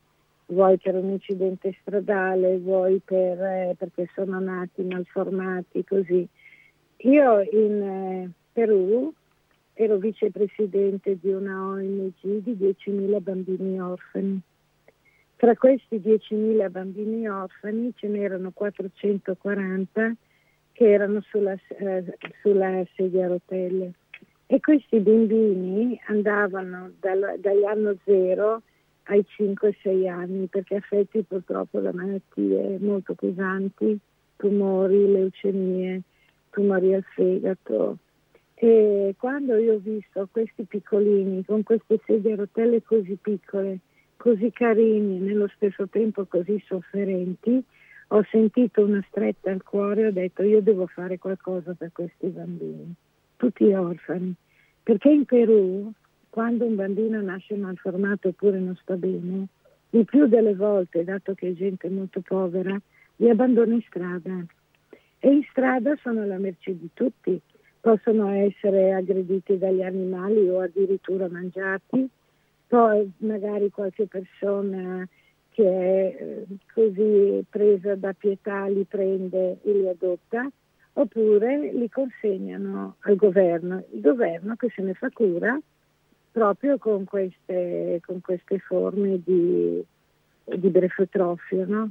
vuoi 0.47 0.77
per 0.79 0.97
un 0.97 1.11
incidente 1.11 1.77
stradale, 1.81 2.59
vuoi 2.59 3.01
per, 3.05 3.41
eh, 3.41 3.75
perché 3.79 4.09
sono 4.15 4.39
nati 4.39 4.83
malformati, 4.83 5.85
così. 5.85 6.27
Io 7.05 7.41
in 7.51 7.83
eh, 7.83 8.31
Perù 8.53 9.13
ero 9.75 9.97
vicepresidente 9.97 11.19
di 11.19 11.33
una 11.33 11.67
ONG 11.67 12.13
di 12.21 12.53
10.000 12.53 13.23
bambini 13.23 13.81
orfani 13.81 14.43
tra 15.43 15.57
questi 15.57 15.97
10.000 15.99 16.71
bambini 16.71 17.29
orfani 17.29 17.93
ce 17.97 18.07
n'erano 18.07 18.53
440 18.53 20.15
che 20.71 20.89
erano 20.89 21.21
sulla, 21.23 21.57
eh, 21.81 22.17
sulla 22.41 22.85
sedia 22.95 23.25
a 23.25 23.29
rotelle 23.31 23.91
e 24.47 24.61
questi 24.61 25.01
bambini 25.01 26.01
andavano 26.07 26.93
dal, 27.01 27.41
dall'anno 27.41 27.97
zero 28.05 28.63
ai 29.07 29.25
5-6 29.37 30.09
anni 30.09 30.47
perché 30.47 30.77
affetti 30.77 31.25
purtroppo 31.25 31.81
da 31.81 31.93
malattie 31.93 32.79
molto 32.79 33.15
pesanti, 33.15 33.99
tumori, 34.37 35.11
leucemie, 35.11 36.03
tumori 36.51 36.95
al 36.95 37.05
fegato. 37.17 37.97
E 38.55 39.17
quando 39.19 39.57
io 39.57 39.75
ho 39.75 39.79
visto 39.79 40.29
questi 40.31 40.63
piccolini 40.63 41.45
con 41.45 41.65
queste 41.65 41.99
sedie 42.07 42.35
a 42.35 42.37
rotelle 42.37 42.81
così 42.81 43.19
piccole, 43.21 43.81
così 44.23 44.53
carini 44.53 45.17
e 45.17 45.21
nello 45.21 45.49
stesso 45.57 45.89
tempo 45.89 46.27
così 46.27 46.63
sofferenti, 46.65 47.61
ho 48.07 48.25
sentito 48.31 48.85
una 48.85 49.05
stretta 49.09 49.51
al 49.51 49.65
cuore 49.65 50.03
e 50.03 50.07
ho 50.07 50.13
detto 50.13 50.45
io 50.45 50.63
devo 50.63 50.87
fare 50.87 51.19
qualcosa 51.19 51.75
per 51.75 51.91
questi 51.91 52.29
bambini, 52.29 52.95
tutti 53.35 53.65
orfani, 53.73 54.33
perché 54.81 55.09
in 55.09 55.25
Perù 55.25 55.91
quando 56.31 56.65
un 56.65 56.77
bambino 56.77 57.21
nasce 57.21 57.57
malformato 57.57 58.29
oppure 58.29 58.61
non 58.61 58.77
sta 58.77 58.95
bene, 58.95 59.49
il 59.91 60.05
più 60.05 60.29
delle 60.29 60.55
volte, 60.55 61.03
dato 61.03 61.35
che 61.35 61.49
è 61.49 61.53
gente 61.55 61.89
molto 61.89 62.21
povera, 62.21 62.81
li 63.17 63.29
abbandona 63.29 63.75
in 63.75 63.83
strada. 63.89 64.47
E 65.19 65.29
in 65.29 65.43
strada 65.51 65.97
sono 66.01 66.23
alla 66.23 66.39
merce 66.39 66.79
di 66.79 66.91
tutti, 66.95 67.41
possono 67.81 68.29
essere 68.29 68.95
aggrediti 68.95 69.59
dagli 69.59 69.83
animali 69.83 70.49
o 70.49 70.61
addirittura 70.61 71.29
mangiati, 71.29 72.09
poi 72.73 73.13
magari 73.19 73.69
qualche 73.69 74.07
persona 74.07 75.07
che 75.51 75.63
è 75.63 76.23
eh, 76.23 76.47
così 76.73 77.45
presa 77.51 77.95
da 77.97 78.15
pietà 78.15 78.65
li 78.65 78.85
prende 78.85 79.59
e 79.63 79.73
li 79.73 79.87
adotta, 79.87 80.51
oppure 80.95 81.71
li 81.71 81.91
consegnano 81.91 82.97
al 83.01 83.17
governo, 83.17 83.85
il 83.93 84.01
governo 84.01 84.57
che 84.57 84.73
se 84.75 84.81
ne 84.81 84.95
fa 84.95 85.11
cura 85.11 85.61
proprio 86.31 86.79
con 86.79 87.05
queste, 87.05 88.01
con 88.07 88.23
queste 88.23 88.59
forme 88.61 89.21
di, 89.23 89.85
di 90.43 90.69
brefetrofio. 90.71 91.67
No? 91.67 91.89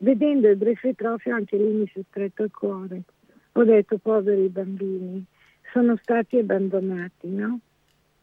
Vedendo 0.00 0.50
il 0.50 0.56
brefetrofio 0.56 1.34
anche 1.34 1.56
lì 1.56 1.72
mi 1.72 1.86
si 1.90 2.00
è 2.00 2.02
stretto 2.10 2.42
il 2.42 2.50
cuore. 2.50 3.04
Ho 3.52 3.64
detto 3.64 3.96
poveri 3.96 4.48
bambini, 4.48 5.24
sono 5.72 5.96
stati 5.96 6.36
abbandonati, 6.36 7.28
no? 7.28 7.60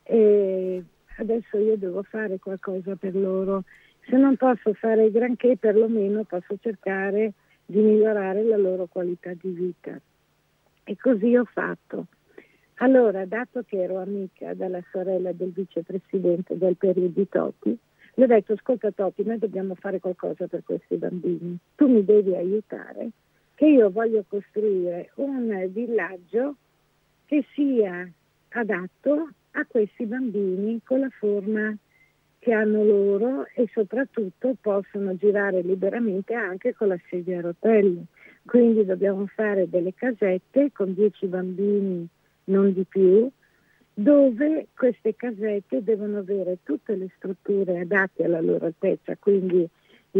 E 0.04 0.84
adesso 1.18 1.58
io 1.58 1.78
devo 1.78 2.04
fare 2.04 2.40
qualcosa 2.40 2.96
per 2.96 3.16
loro. 3.16 3.64
Se 4.08 4.18
non 4.18 4.36
posso 4.36 4.74
fare 4.74 5.12
granché, 5.12 5.58
perlomeno 5.58 6.24
posso 6.24 6.58
cercare 6.60 7.34
di 7.66 7.80
migliorare 7.80 8.44
la 8.44 8.58
loro 8.58 8.88
qualità 8.88 9.32
di 9.34 9.50
vita. 9.50 10.00
E 10.84 10.98
così 10.98 11.36
ho 11.36 11.46
fatto. 11.46 12.08
Allora, 12.76 13.26
dato 13.26 13.64
che 13.64 13.84
ero 13.84 14.00
amica 14.00 14.54
della 14.56 14.82
sorella 14.92 15.32
del 15.32 15.52
vicepresidente 15.52 16.58
del 16.58 16.76
periodo 16.76 17.26
Totti, 17.28 17.78
le 18.16 18.24
ho 18.24 18.28
detto, 18.28 18.54
ascolta 18.54 18.92
Totti, 18.92 19.24
noi 19.24 19.38
dobbiamo 19.38 19.76
fare 19.76 20.00
qualcosa 20.00 20.48
per 20.48 20.64
questi 20.64 20.96
bambini. 20.96 21.58
Tu 21.76 21.88
mi 21.88 22.04
devi 22.04 22.36
aiutare, 22.36 23.10
che 23.56 23.68
io 23.68 23.92
voglio 23.92 24.26
costruire 24.28 25.12
un 25.16 25.70
villaggio 25.72 26.56
che 27.26 27.46
sia 27.54 28.10
adatto 28.50 29.30
a 29.52 29.66
questi 29.68 30.06
bambini 30.06 30.82
con 30.84 31.00
la 31.00 31.10
forma 31.10 31.76
che 32.40 32.54
hanno 32.54 32.84
loro 32.84 33.46
e 33.54 33.70
soprattutto 33.72 34.56
possono 34.60 35.16
girare 35.16 35.62
liberamente 35.62 36.34
anche 36.34 36.74
con 36.74 36.88
la 36.88 37.00
sedia 37.10 37.38
a 37.38 37.42
rotelle. 37.42 38.06
Quindi 38.44 38.84
dobbiamo 38.84 39.28
fare 39.28 39.70
delle 39.70 39.94
casette 39.94 40.72
con 40.72 40.94
10 40.94 41.28
bambini, 41.28 42.08
non 42.46 42.74
di 42.74 42.84
più, 42.84 43.30
dove 43.94 44.68
queste 44.76 45.16
casette 45.16 45.84
devono 45.84 46.20
avere 46.20 46.58
tutte 46.64 46.96
le 46.96 47.10
strutture 47.16 47.82
adatte 47.82 48.24
alla 48.24 48.42
loro 48.42 48.66
altezza, 48.66 49.16
quindi 49.18 49.68
i, 50.14 50.20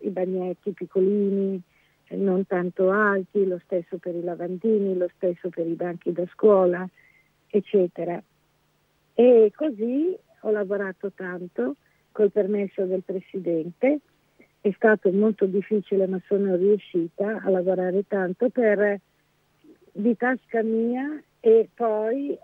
i 0.00 0.08
bagnetti 0.10 0.72
piccolini, 0.72 1.62
non 2.10 2.46
tanto 2.46 2.90
alti, 2.90 3.46
lo 3.46 3.60
stesso 3.64 3.98
per 3.98 4.14
i 4.14 4.22
lavandini, 4.22 4.96
lo 4.96 5.08
stesso 5.14 5.50
per 5.50 5.66
i 5.66 5.74
banchi 5.74 6.10
da 6.10 6.26
scuola, 6.32 6.88
eccetera. 7.48 8.22
E 9.14 9.52
così 9.54 10.16
ho 10.40 10.50
lavorato 10.50 11.10
tanto 11.12 11.76
col 12.12 12.30
permesso 12.30 12.84
del 12.84 13.02
Presidente, 13.04 14.00
è 14.60 14.72
stato 14.72 15.10
molto 15.12 15.46
difficile 15.46 16.06
ma 16.06 16.20
sono 16.26 16.56
riuscita 16.56 17.40
a 17.42 17.50
lavorare 17.50 18.06
tanto 18.06 18.48
per 18.48 19.00
di 19.92 20.16
tasca 20.16 20.62
mia 20.62 21.20
e 21.40 21.68
poi 21.74 22.38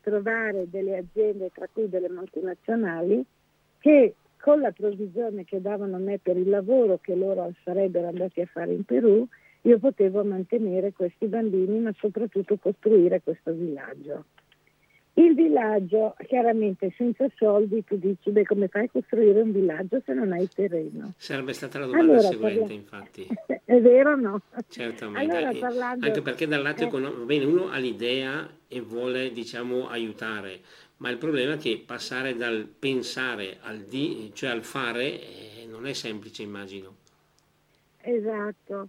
trovare 0.00 0.68
delle 0.68 0.98
aziende, 0.98 1.50
tra 1.52 1.66
cui 1.72 1.88
delle 1.88 2.10
multinazionali, 2.10 3.24
che 3.78 4.14
con 4.40 4.60
la 4.60 4.70
provvigione 4.70 5.44
che 5.44 5.60
davano 5.60 5.96
a 5.96 5.98
me 5.98 6.18
per 6.18 6.36
il 6.36 6.48
lavoro 6.48 6.98
che 7.00 7.14
loro 7.14 7.50
sarebbero 7.62 8.08
andati 8.08 8.42
a 8.42 8.46
fare 8.46 8.72
in 8.72 8.84
Perù, 8.84 9.26
io 9.66 9.78
potevo 9.78 10.22
mantenere 10.24 10.92
questi 10.92 11.26
bambini, 11.26 11.78
ma 11.78 11.92
soprattutto 11.96 12.56
costruire 12.58 13.22
questo 13.22 13.52
villaggio. 13.52 14.24
Il 15.16 15.34
villaggio, 15.34 16.16
chiaramente 16.26 16.92
senza 16.96 17.26
soldi, 17.36 17.84
tu 17.84 17.96
dici, 17.96 18.30
beh, 18.30 18.44
come 18.44 18.68
fai 18.68 18.86
a 18.86 18.88
costruire 18.90 19.40
un 19.40 19.52
villaggio 19.52 20.02
se 20.04 20.12
non 20.12 20.32
hai 20.32 20.48
terreno? 20.48 21.14
Sarebbe 21.16 21.52
stata 21.52 21.78
la 21.78 21.86
domanda 21.86 22.12
allora, 22.12 22.28
seguente, 22.28 22.58
parla... 22.60 22.74
infatti. 22.74 23.26
È 23.64 23.80
vero 23.80 24.16
no? 24.16 24.42
Certamente, 24.68 25.36
allora, 25.36 25.58
parlando... 25.58 26.06
anche 26.06 26.20
perché 26.20 26.46
dal 26.46 26.62
lato 26.62 26.82
eh... 26.82 26.86
economico, 26.86 27.24
bene, 27.24 27.44
uno 27.44 27.70
ha 27.70 27.78
l'idea 27.78 28.50
e 28.66 28.80
vuole, 28.80 29.30
diciamo, 29.30 29.88
aiutare, 29.88 30.60
ma 30.98 31.08
il 31.10 31.16
problema 31.16 31.54
è 31.54 31.58
che 31.58 31.82
passare 31.86 32.36
dal 32.36 32.66
pensare 32.66 33.58
al 33.62 33.78
di, 33.78 34.30
cioè 34.34 34.50
al 34.50 34.64
fare, 34.64 35.20
eh, 35.20 35.66
non 35.70 35.86
è 35.86 35.92
semplice, 35.92 36.42
immagino. 36.42 36.96
Esatto. 38.00 38.88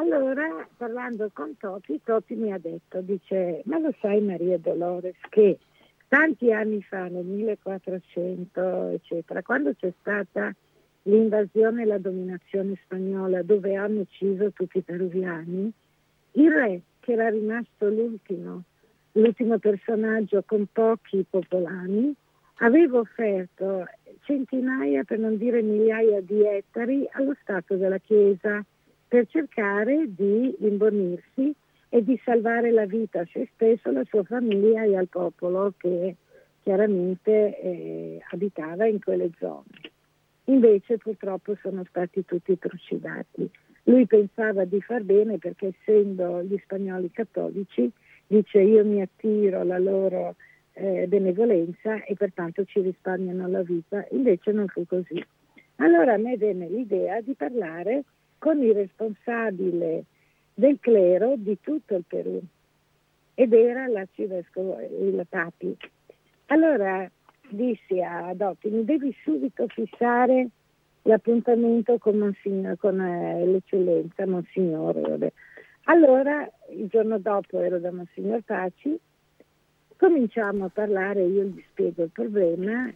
Allora, 0.00 0.64
parlando 0.76 1.28
con 1.32 1.56
Toti, 1.56 2.00
Toti 2.04 2.36
mi 2.36 2.52
ha 2.52 2.58
detto, 2.58 3.00
dice, 3.00 3.62
ma 3.64 3.80
lo 3.80 3.92
sai 4.00 4.20
Maria 4.20 4.56
Dolores 4.56 5.16
che 5.28 5.58
tanti 6.06 6.52
anni 6.52 6.80
fa, 6.82 7.08
nel 7.08 7.24
1400, 7.24 8.90
eccetera, 8.90 9.42
quando 9.42 9.74
c'è 9.74 9.92
stata 9.98 10.54
l'invasione 11.02 11.82
e 11.82 11.86
la 11.86 11.98
dominazione 11.98 12.78
spagnola 12.84 13.42
dove 13.42 13.74
hanno 13.74 14.02
ucciso 14.02 14.52
tutti 14.52 14.78
i 14.78 14.82
peruviani, 14.82 15.72
il 16.32 16.52
re, 16.52 16.80
che 17.00 17.12
era 17.14 17.28
rimasto 17.30 17.88
l'ultimo, 17.88 18.62
l'ultimo 19.12 19.58
personaggio 19.58 20.44
con 20.46 20.68
pochi 20.70 21.26
popolani, 21.28 22.14
aveva 22.58 23.00
offerto 23.00 23.84
centinaia, 24.20 25.02
per 25.02 25.18
non 25.18 25.36
dire 25.36 25.60
migliaia 25.60 26.20
di 26.20 26.46
ettari 26.46 27.04
allo 27.10 27.34
Stato 27.40 27.74
della 27.74 27.98
Chiesa 27.98 28.64
per 29.08 29.26
cercare 29.26 30.04
di 30.06 30.54
imbonirsi 30.60 31.54
e 31.88 32.04
di 32.04 32.20
salvare 32.22 32.70
la 32.70 32.84
vita 32.84 33.20
a 33.20 33.28
se 33.32 33.48
stesso, 33.54 33.88
alla 33.88 34.04
sua 34.04 34.22
famiglia 34.22 34.84
e 34.84 34.94
al 34.96 35.08
popolo 35.08 35.72
che 35.78 36.16
chiaramente 36.62 37.58
eh, 37.58 38.22
abitava 38.30 38.86
in 38.86 39.00
quelle 39.00 39.30
zone. 39.38 39.64
Invece 40.44 40.98
purtroppo 40.98 41.56
sono 41.62 41.84
stati 41.88 42.24
tutti 42.24 42.58
trucidati. 42.58 43.50
Lui 43.84 44.06
pensava 44.06 44.64
di 44.64 44.80
far 44.82 45.02
bene 45.02 45.38
perché 45.38 45.74
essendo 45.78 46.42
gli 46.42 46.58
spagnoli 46.62 47.10
cattolici 47.10 47.90
dice 48.26 48.60
io 48.60 48.84
mi 48.84 49.00
attiro 49.00 49.60
alla 49.60 49.78
loro 49.78 50.36
eh, 50.74 51.06
benevolenza 51.08 52.04
e 52.04 52.14
pertanto 52.14 52.64
ci 52.64 52.80
risparmiano 52.80 53.48
la 53.48 53.62
vita, 53.62 54.06
invece 54.10 54.52
non 54.52 54.68
fu 54.68 54.84
così. 54.86 55.24
Allora 55.76 56.14
a 56.14 56.18
me 56.18 56.36
venne 56.36 56.68
l'idea 56.68 57.20
di 57.22 57.34
parlare 57.34 58.04
con 58.38 58.62
il 58.62 58.74
responsabile 58.74 60.04
del 60.54 60.78
clero 60.80 61.34
di 61.36 61.58
tutto 61.60 61.94
il 61.94 62.04
Perù 62.06 62.40
ed 63.34 63.52
era 63.52 63.86
l'arcivescovo, 63.86 64.80
il 64.80 65.24
Papi. 65.28 65.76
Allora 66.46 67.08
dissi 67.48 68.00
a 68.00 68.32
Dotti, 68.34 68.68
mi 68.68 68.84
devi 68.84 69.14
subito 69.22 69.66
fissare 69.68 70.48
l'appuntamento 71.02 71.98
con, 71.98 72.18
Monsignor, 72.18 72.76
con 72.76 73.00
eh, 73.00 73.46
l'eccellenza, 73.46 74.26
Monsignore. 74.26 75.32
Allora, 75.84 76.48
il 76.70 76.88
giorno 76.88 77.18
dopo 77.18 77.60
ero 77.60 77.78
da 77.78 77.90
Monsignor 77.92 78.42
Paci, 78.42 78.98
cominciamo 79.96 80.66
a 80.66 80.70
parlare, 80.70 81.22
io 81.24 81.44
gli 81.44 81.64
spiego 81.70 82.02
il 82.02 82.10
problema 82.10 82.92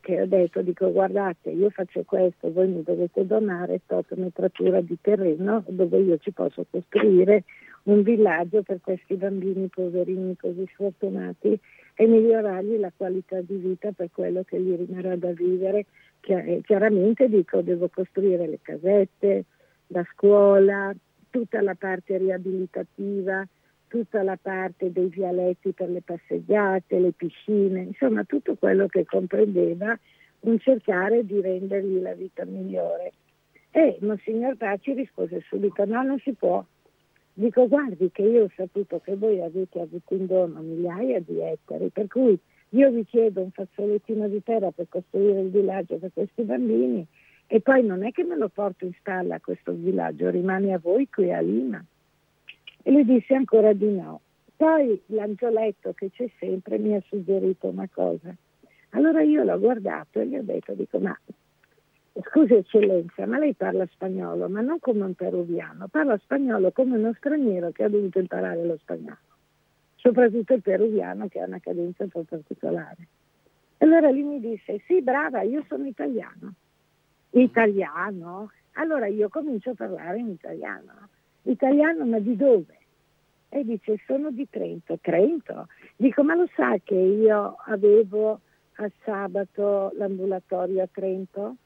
che 0.00 0.20
ho 0.20 0.26
detto, 0.26 0.62
dico 0.62 0.90
guardate 0.90 1.50
io 1.50 1.70
faccio 1.70 2.02
questo, 2.04 2.52
voi 2.52 2.68
mi 2.68 2.82
dovete 2.82 3.26
donare 3.26 3.80
tot 3.86 4.12
metratura 4.14 4.80
di 4.80 4.96
terreno 5.00 5.64
dove 5.68 5.98
io 5.98 6.18
ci 6.18 6.32
posso 6.32 6.64
costruire 6.70 7.44
un 7.84 8.02
villaggio 8.02 8.62
per 8.62 8.80
questi 8.80 9.14
bambini 9.14 9.68
poverini 9.68 10.36
così 10.36 10.68
sfortunati 10.72 11.58
e 11.94 12.06
migliorargli 12.06 12.78
la 12.78 12.92
qualità 12.94 13.40
di 13.40 13.56
vita 13.56 13.92
per 13.92 14.10
quello 14.12 14.42
che 14.44 14.60
gli 14.60 14.74
rimarrà 14.76 15.16
da 15.16 15.30
vivere. 15.30 15.86
Chiaramente 16.20 17.28
dico 17.28 17.60
devo 17.60 17.88
costruire 17.88 18.48
le 18.48 18.58
casette, 18.60 19.44
la 19.88 20.04
scuola, 20.12 20.92
tutta 21.30 21.62
la 21.62 21.74
parte 21.74 22.18
riabilitativa, 22.18 23.46
tutta 23.88 24.22
la 24.22 24.38
parte 24.40 24.92
dei 24.92 25.08
vialetti 25.08 25.72
per 25.72 25.88
le 25.90 26.02
passeggiate, 26.02 26.98
le 26.98 27.12
piscine, 27.12 27.82
insomma 27.82 28.24
tutto 28.24 28.56
quello 28.56 28.86
che 28.86 29.04
comprendeva 29.04 29.98
un 30.40 30.58
cercare 30.58 31.24
di 31.24 31.40
rendergli 31.40 32.00
la 32.00 32.14
vita 32.14 32.44
migliore. 32.44 33.12
E 33.70 33.98
Monsignor 34.00 34.56
Taci 34.56 34.92
rispose 34.94 35.42
subito 35.48 35.84
no, 35.84 36.02
non 36.02 36.18
si 36.20 36.32
può. 36.32 36.64
Dico 37.32 37.68
guardi 37.68 38.10
che 38.10 38.22
io 38.22 38.44
ho 38.44 38.50
saputo 38.56 39.00
che 39.00 39.14
voi 39.14 39.42
avete 39.42 39.80
avuto 39.80 40.14
in 40.14 40.26
dono 40.26 40.60
migliaia 40.60 41.20
di 41.20 41.40
ettari, 41.40 41.90
per 41.90 42.06
cui 42.06 42.38
io 42.70 42.90
vi 42.90 43.04
chiedo 43.04 43.42
un 43.42 43.50
fazzolettino 43.50 44.28
di 44.28 44.42
terra 44.42 44.70
per 44.70 44.86
costruire 44.88 45.40
il 45.40 45.50
villaggio 45.50 45.96
per 45.96 46.10
questi 46.12 46.42
bambini 46.42 47.06
e 47.46 47.60
poi 47.60 47.84
non 47.84 48.04
è 48.04 48.10
che 48.10 48.24
me 48.24 48.36
lo 48.36 48.48
porto 48.48 48.84
in 48.84 48.92
stalla 48.98 49.38
questo 49.40 49.72
villaggio, 49.72 50.30
rimane 50.30 50.72
a 50.72 50.78
voi 50.78 51.08
qui 51.08 51.32
a 51.32 51.40
Lima. 51.40 51.84
E 52.86 52.92
lui 52.92 53.04
disse 53.04 53.34
ancora 53.34 53.72
di 53.72 53.90
no. 53.90 54.20
Poi 54.54 55.02
l'angioletto 55.06 55.92
che 55.92 56.08
c'è 56.12 56.30
sempre 56.38 56.78
mi 56.78 56.94
ha 56.94 57.02
suggerito 57.08 57.66
una 57.66 57.88
cosa. 57.92 58.32
Allora 58.90 59.22
io 59.22 59.42
l'ho 59.42 59.58
guardato 59.58 60.20
e 60.20 60.28
gli 60.28 60.36
ho 60.36 60.42
detto, 60.44 60.72
dico, 60.74 61.00
ma 61.00 61.18
scusi 62.30 62.54
eccellenza, 62.54 63.26
ma 63.26 63.38
lei 63.38 63.54
parla 63.54 63.84
spagnolo, 63.86 64.48
ma 64.48 64.60
non 64.60 64.78
come 64.78 65.02
un 65.02 65.14
peruviano, 65.14 65.88
parla 65.88 66.16
spagnolo 66.18 66.70
come 66.70 66.96
uno 66.96 67.12
straniero 67.14 67.72
che 67.72 67.82
ha 67.82 67.88
dovuto 67.88 68.20
imparare 68.20 68.64
lo 68.64 68.76
spagnolo, 68.78 69.18
soprattutto 69.96 70.54
il 70.54 70.62
peruviano 70.62 71.26
che 71.26 71.40
ha 71.40 71.46
una 71.46 71.58
cadenza 71.58 72.04
un 72.04 72.10
po' 72.10 72.22
particolare. 72.22 73.08
Allora 73.78 74.10
lui 74.10 74.22
mi 74.22 74.38
disse, 74.38 74.80
sì 74.86 75.02
brava, 75.02 75.42
io 75.42 75.64
sono 75.66 75.86
italiano. 75.86 76.54
Italiano? 77.30 78.52
Allora 78.74 79.08
io 79.08 79.28
comincio 79.28 79.70
a 79.70 79.74
parlare 79.74 80.20
in 80.20 80.28
italiano. 80.28 81.08
Italiano, 81.46 82.04
ma 82.04 82.18
di 82.18 82.36
dove? 82.36 82.76
E 83.48 83.64
dice, 83.64 84.00
sono 84.06 84.30
di 84.30 84.48
Trento. 84.50 84.98
Trento? 85.00 85.68
Dico, 85.96 86.22
ma 86.22 86.34
lo 86.34 86.48
sa 86.54 86.76
che 86.82 86.94
io 86.94 87.56
avevo 87.66 88.40
a 88.74 88.90
sabato 89.04 89.92
l'ambulatorio 89.96 90.82
a 90.82 90.88
Trento? 90.90 91.56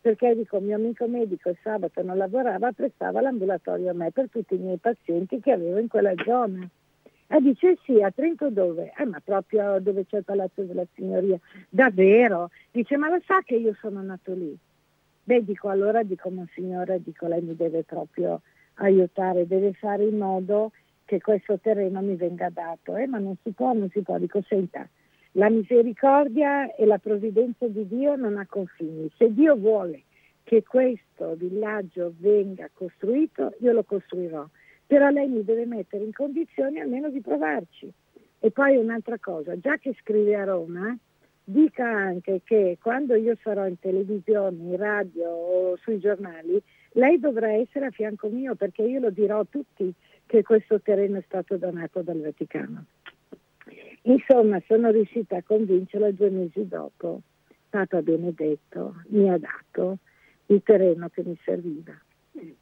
Perché 0.00 0.34
dico, 0.34 0.58
mio 0.60 0.76
amico 0.76 1.06
medico 1.06 1.50
il 1.50 1.58
sabato 1.62 2.02
non 2.02 2.16
lavorava, 2.16 2.72
prestava 2.72 3.20
l'ambulatorio 3.20 3.90
a 3.90 3.94
me 3.94 4.10
per 4.10 4.30
tutti 4.30 4.54
i 4.54 4.58
miei 4.58 4.78
pazienti 4.78 5.40
che 5.40 5.52
avevo 5.52 5.78
in 5.78 5.88
quella 5.88 6.14
zona. 6.24 6.66
E 7.26 7.40
dice 7.40 7.78
sì, 7.84 8.02
a 8.02 8.10
Trento 8.10 8.48
dove? 8.48 8.92
Eh, 8.98 9.04
ma 9.04 9.20
proprio 9.22 9.78
dove 9.78 10.06
c'è 10.06 10.16
il 10.16 10.24
Palazzo 10.24 10.62
della 10.62 10.86
Signoria. 10.94 11.38
Davvero? 11.68 12.50
Dice, 12.70 12.96
ma 12.96 13.10
lo 13.10 13.20
sa 13.26 13.40
che 13.44 13.56
io 13.56 13.76
sono 13.78 14.02
nato 14.02 14.32
lì? 14.32 14.56
Beh, 15.22 15.44
dico, 15.44 15.68
allora 15.68 16.02
dico, 16.02 16.30
monsignore, 16.30 17.00
dico, 17.02 17.26
lei 17.26 17.42
mi 17.42 17.54
deve 17.54 17.84
proprio 17.84 18.40
aiutare, 18.74 19.46
deve 19.46 19.72
fare 19.72 20.04
in 20.04 20.16
modo 20.16 20.72
che 21.04 21.20
questo 21.20 21.58
terreno 21.58 22.00
mi 22.00 22.14
venga 22.14 22.48
dato. 22.50 22.96
Eh, 22.96 23.06
ma 23.06 23.18
non 23.18 23.36
si 23.42 23.50
può, 23.50 23.72
non 23.72 23.90
si 23.90 24.00
può. 24.02 24.18
Dico, 24.18 24.42
senta, 24.46 24.88
la 25.32 25.48
misericordia 25.48 26.74
e 26.74 26.86
la 26.86 26.98
provvidenza 26.98 27.66
di 27.66 27.86
Dio 27.86 28.16
non 28.16 28.38
ha 28.38 28.46
confini. 28.46 29.10
Se 29.16 29.32
Dio 29.32 29.56
vuole 29.56 30.02
che 30.42 30.62
questo 30.62 31.34
villaggio 31.36 32.14
venga 32.18 32.68
costruito, 32.72 33.54
io 33.60 33.72
lo 33.72 33.84
costruirò. 33.84 34.46
Però 34.86 35.08
lei 35.08 35.28
mi 35.28 35.44
deve 35.44 35.66
mettere 35.66 36.02
in 36.02 36.12
condizioni 36.12 36.80
almeno 36.80 37.10
di 37.10 37.20
provarci. 37.20 37.92
E 38.40 38.50
poi 38.50 38.76
un'altra 38.76 39.18
cosa, 39.20 39.58
già 39.58 39.76
che 39.76 39.94
scrive 40.00 40.34
a 40.34 40.44
Roma, 40.44 40.96
dica 41.44 41.86
anche 41.86 42.40
che 42.42 42.78
quando 42.80 43.14
io 43.14 43.36
sarò 43.42 43.66
in 43.66 43.78
televisione, 43.78 44.56
in 44.56 44.76
radio 44.76 45.28
o 45.28 45.76
sui 45.76 45.98
giornali, 45.98 46.60
lei 46.92 47.18
dovrà 47.18 47.52
essere 47.52 47.86
a 47.86 47.90
fianco 47.90 48.28
mio 48.28 48.54
perché 48.54 48.82
io 48.82 49.00
lo 49.00 49.10
dirò 49.10 49.40
a 49.40 49.46
tutti 49.48 49.92
che 50.26 50.42
questo 50.42 50.80
terreno 50.80 51.18
è 51.18 51.22
stato 51.26 51.56
donato 51.56 52.02
dal 52.02 52.20
Vaticano. 52.20 52.84
Insomma, 54.02 54.60
sono 54.66 54.90
riuscita 54.90 55.36
a 55.36 55.42
convincerla 55.42 56.10
due 56.12 56.30
mesi 56.30 56.66
dopo. 56.66 57.20
Papa 57.68 58.02
Benedetto 58.02 58.94
mi 59.08 59.28
ha 59.30 59.38
dato 59.38 59.98
il 60.46 60.62
terreno 60.64 61.08
che 61.08 61.22
mi 61.24 61.38
serviva. 61.44 61.92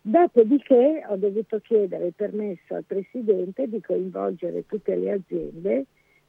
Dopodiché 0.01 1.05
ho 1.07 1.17
dovuto 1.17 1.61
chiedere 1.61 2.07
il 2.07 2.15
permesso 2.15 2.75
al 2.75 2.85
Presidente 2.85 3.69
di 3.69 3.81
coinvolgere 3.81 4.67
tutte 4.67 4.97
le 4.97 5.13
aziende 5.13 5.85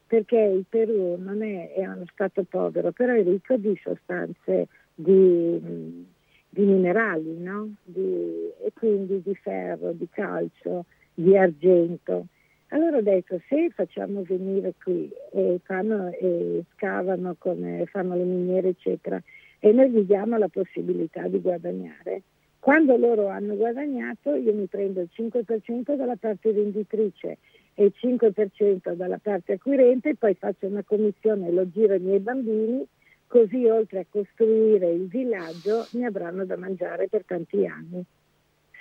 perché 0.05 0.37
il 0.37 0.65
Perù 0.67 1.17
non 1.17 1.41
è, 1.41 1.73
è 1.73 1.85
uno 1.85 2.05
Stato 2.11 2.43
povero, 2.43 2.91
però 2.91 3.13
è 3.13 3.23
ricco 3.23 3.57
di 3.57 3.79
sostanze 3.81 4.67
di 4.93 6.05
di 6.49 6.63
minerali, 6.63 7.37
no? 7.37 7.75
di, 7.83 8.51
e 8.63 8.71
quindi 8.73 9.21
di 9.23 9.35
ferro, 9.35 9.91
di 9.91 10.07
calcio, 10.09 10.85
di 11.13 11.37
argento. 11.37 12.25
Allora 12.69 12.97
ho 12.97 13.01
detto, 13.01 13.39
se 13.47 13.69
facciamo 13.69 14.23
venire 14.23 14.73
qui 14.81 15.09
e, 15.31 15.59
fanno, 15.63 16.09
e 16.09 16.63
scavano, 16.75 17.35
con, 17.37 17.83
fanno 17.87 18.15
le 18.15 18.23
miniere, 18.23 18.69
eccetera, 18.69 19.21
e 19.59 19.71
noi 19.71 19.89
gli 19.89 20.01
diamo 20.01 20.37
la 20.37 20.47
possibilità 20.47 21.27
di 21.27 21.39
guadagnare, 21.39 22.21
quando 22.59 22.97
loro 22.97 23.27
hanno 23.27 23.55
guadagnato 23.55 24.35
io 24.35 24.53
mi 24.53 24.65
prendo 24.65 25.01
il 25.01 25.09
5% 25.15 25.95
dalla 25.95 26.17
parte 26.17 26.51
venditrice 26.51 27.37
e 27.73 27.85
il 27.85 27.93
5% 27.95 28.93
dalla 28.93 29.17
parte 29.17 29.53
acquirente, 29.53 30.15
poi 30.15 30.33
faccio 30.33 30.67
una 30.67 30.83
commissione 30.83 31.47
e 31.47 31.51
lo 31.51 31.69
giro 31.69 31.93
ai 31.93 32.01
miei 32.01 32.19
bambini, 32.19 32.85
così 33.29 33.67
oltre 33.67 33.99
a 33.99 34.05
costruire 34.09 34.89
il 34.91 35.07
villaggio 35.07 35.85
ne 35.91 36.07
avranno 36.07 36.45
da 36.45 36.57
mangiare 36.57 37.07
per 37.07 37.23
tanti 37.25 37.63
anni. 37.67 38.03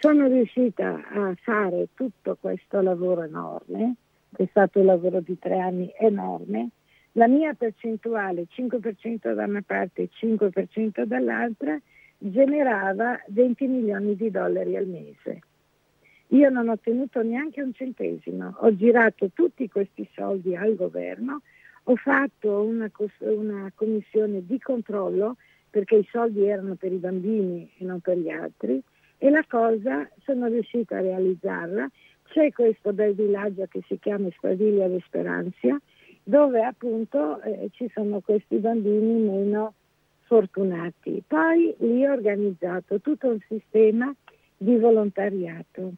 Sono 0.01 0.27
riuscita 0.27 1.07
a 1.07 1.35
fare 1.43 1.89
tutto 1.93 2.39
questo 2.41 2.81
lavoro 2.81 3.25
enorme, 3.25 3.97
è 4.35 4.47
stato 4.49 4.81
un 4.81 4.87
lavoro 4.87 5.21
di 5.21 5.39
tre 5.39 5.59
anni 5.59 5.93
enorme, 5.99 6.71
la 7.13 7.27
mia 7.27 7.53
percentuale, 7.53 8.47
5% 8.49 9.35
da 9.35 9.45
una 9.45 9.63
parte 9.67 10.03
e 10.03 10.09
5% 10.19 11.03
dall'altra, 11.03 11.79
generava 12.17 13.21
20 13.27 13.67
milioni 13.67 14.17
di 14.17 14.31
dollari 14.31 14.77
al 14.77 14.87
mese. 14.87 15.41
Io 16.29 16.49
non 16.49 16.69
ho 16.69 16.73
ottenuto 16.73 17.23
neanche 17.23 17.61
un 17.61 17.75
centesimo, 17.75 18.55
ho 18.61 18.75
girato 18.75 19.31
tutti 19.35 19.69
questi 19.69 20.09
soldi 20.15 20.57
al 20.57 20.75
governo, 20.75 21.43
ho 21.91 21.97
fatto 21.97 22.61
una, 22.61 22.91
una 23.21 23.73
commissione 23.75 24.45
di 24.45 24.59
controllo 24.59 25.37
perché 25.71 25.97
i 25.97 26.09
soldi 26.11 26.45
erano 26.45 26.75
per 26.75 26.93
i 26.93 26.97
bambini 26.97 27.71
e 27.79 27.85
non 27.85 28.01
per 28.01 28.19
gli 28.19 28.29
altri 28.29 28.81
e 29.17 29.31
la 29.31 29.43
cosa 29.49 30.07
sono 30.23 30.49
riuscita 30.49 30.99
a 30.99 31.01
realizzarla. 31.01 31.89
C'è 32.25 32.53
questo 32.53 32.93
bel 32.93 33.15
villaggio 33.15 33.65
che 33.71 33.83
si 33.87 33.99
chiama 33.99 34.29
Squadriglia 34.33 34.87
d'Esperanza 34.87 35.81
dove 36.23 36.63
appunto 36.63 37.41
eh, 37.41 37.71
ci 37.73 37.91
sono 37.95 38.21
questi 38.21 38.57
bambini 38.57 39.23
meno 39.23 39.73
fortunati. 40.25 41.23
Poi 41.27 41.75
lì 41.79 42.05
ho 42.05 42.13
organizzato 42.13 43.01
tutto 43.01 43.29
un 43.29 43.39
sistema 43.49 44.15
di 44.59 44.77
volontariato 44.77 45.95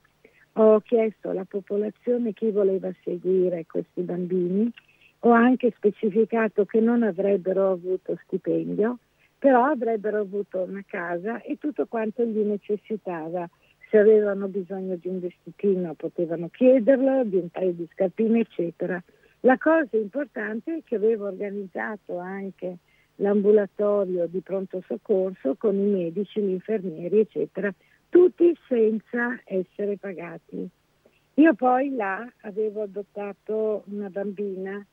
ho 0.55 0.81
chiesto 0.81 1.31
alla 1.31 1.45
popolazione 1.45 2.33
chi 2.33 2.51
voleva 2.51 2.91
seguire 3.05 3.67
questi 3.67 4.03
bambini, 4.03 4.71
ho 5.21 5.31
anche 5.31 5.73
specificato 5.77 6.65
che 6.65 6.81
non 6.81 7.03
avrebbero 7.03 7.73
avuto 7.73 8.19
stipendio, 8.25 8.99
però 9.39 9.65
avrebbero 9.65 10.21
avuto 10.21 10.61
una 10.61 10.85
casa 10.87 11.43
e 11.43 11.57
tutto 11.59 11.87
quanto 11.87 12.25
gli 12.25 12.41
necessitava. 12.41 13.49
Se 13.91 13.99
avevano 13.99 14.47
bisogno 14.47 14.97
di 14.97 15.09
un 15.09 15.21
vestitino 15.21 15.95
potevano 15.95 16.49
chiederlo, 16.49 17.25
di 17.25 17.37
un 17.37 17.49
paio 17.49 17.73
di 17.73 17.89
scarpine, 17.93 18.41
eccetera. 18.41 19.03
La 19.41 19.59
cosa 19.59 19.97
importante 19.97 20.77
è 20.77 20.83
che 20.85 20.95
avevo 20.97 21.27
organizzato 21.27 22.19
anche 22.19 22.77
l'ambulatorio 23.17 24.27
di 24.27 24.41
pronto 24.41 24.83
soccorso 24.87 25.55
con 25.57 25.75
i 25.75 25.87
medici, 25.87 26.41
gli 26.41 26.51
infermieri, 26.51 27.21
eccetera, 27.21 27.73
tutti 28.09 28.57
senza 28.69 29.41
essere 29.45 29.97
pagati. 29.97 30.69
Io 31.35 31.55
poi 31.55 31.95
là 31.95 32.31
avevo 32.43 32.83
adottato 32.83 33.85
una 33.87 34.09
bambina 34.09 34.85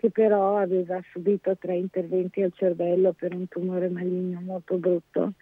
che 0.00 0.10
però 0.10 0.56
aveva 0.56 0.98
subito 1.12 1.54
tre 1.58 1.76
interventi 1.76 2.40
al 2.40 2.54
cervello 2.54 3.12
per 3.12 3.34
un 3.34 3.46
tumore 3.48 3.90
maligno 3.90 4.40
molto 4.40 4.78
brutto 4.78 5.34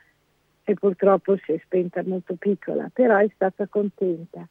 e 0.64 0.74
purtroppo 0.74 1.36
si 1.36 1.52
è 1.52 1.60
spenta 1.62 2.02
molto 2.04 2.34
piccola, 2.34 2.90
però 2.92 3.18
è 3.18 3.30
stata 3.32 3.68
contenta. 3.68 4.48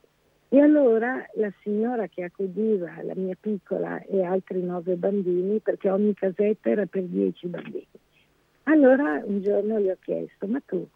E 0.47 0.59
allora 0.61 1.25
la 1.33 1.51
signora 1.61 2.07
che 2.07 2.23
accudiva 2.23 2.89
la 3.03 3.15
mia 3.15 3.35
piccola 3.37 4.01
e 4.05 4.23
altri 4.23 4.63
nove 4.63 4.95
bambini, 4.95 5.59
perché 5.59 5.89
ogni 5.89 6.13
casetta 6.13 6.69
era 6.69 6.85
per 6.85 7.03
dieci 7.03 7.47
bambini, 7.47 7.85
allora 8.63 9.21
un 9.25 9.41
giorno 9.41 9.77
gli 9.81 9.89
ho 9.89 9.97
chiesto, 9.99 10.47
ma 10.47 10.61
tu 10.65 10.87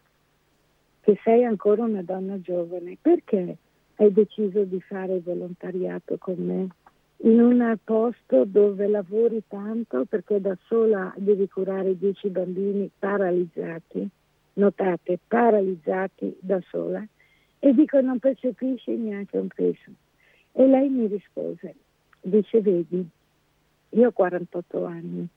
che 1.02 1.20
sei 1.22 1.44
ancora 1.44 1.82
una 1.82 2.02
donna 2.02 2.40
giovane, 2.40 2.96
perché 2.98 3.56
hai 3.96 4.10
deciso 4.10 4.64
di 4.64 4.80
fare 4.80 5.20
volontariato 5.20 6.16
con 6.16 6.36
me? 6.38 6.68
In 7.18 7.40
un 7.40 7.76
posto 7.84 8.44
dove 8.44 8.88
lavori 8.88 9.42
tanto 9.46 10.04
perché 10.06 10.40
da 10.40 10.56
sola 10.66 11.14
devi 11.16 11.48
curare 11.48 11.96
dieci 11.96 12.28
bambini 12.28 12.90
paralizzati, 12.98 14.08
notate, 14.54 15.18
paralizzati 15.28 16.36
da 16.40 16.60
sola, 16.68 17.06
e 17.60 17.72
dico 17.74 18.00
non 18.00 18.18
percepisci 18.18 18.96
neanche 18.96 19.38
un 19.38 19.46
peso. 19.46 19.92
E 20.52 20.66
lei 20.66 20.88
mi 20.88 21.06
rispose, 21.06 21.74
dice 22.20 22.60
vedi, 22.60 23.08
io 23.90 24.08
ho 24.08 24.12
48 24.12 24.84
anni, 24.84 25.28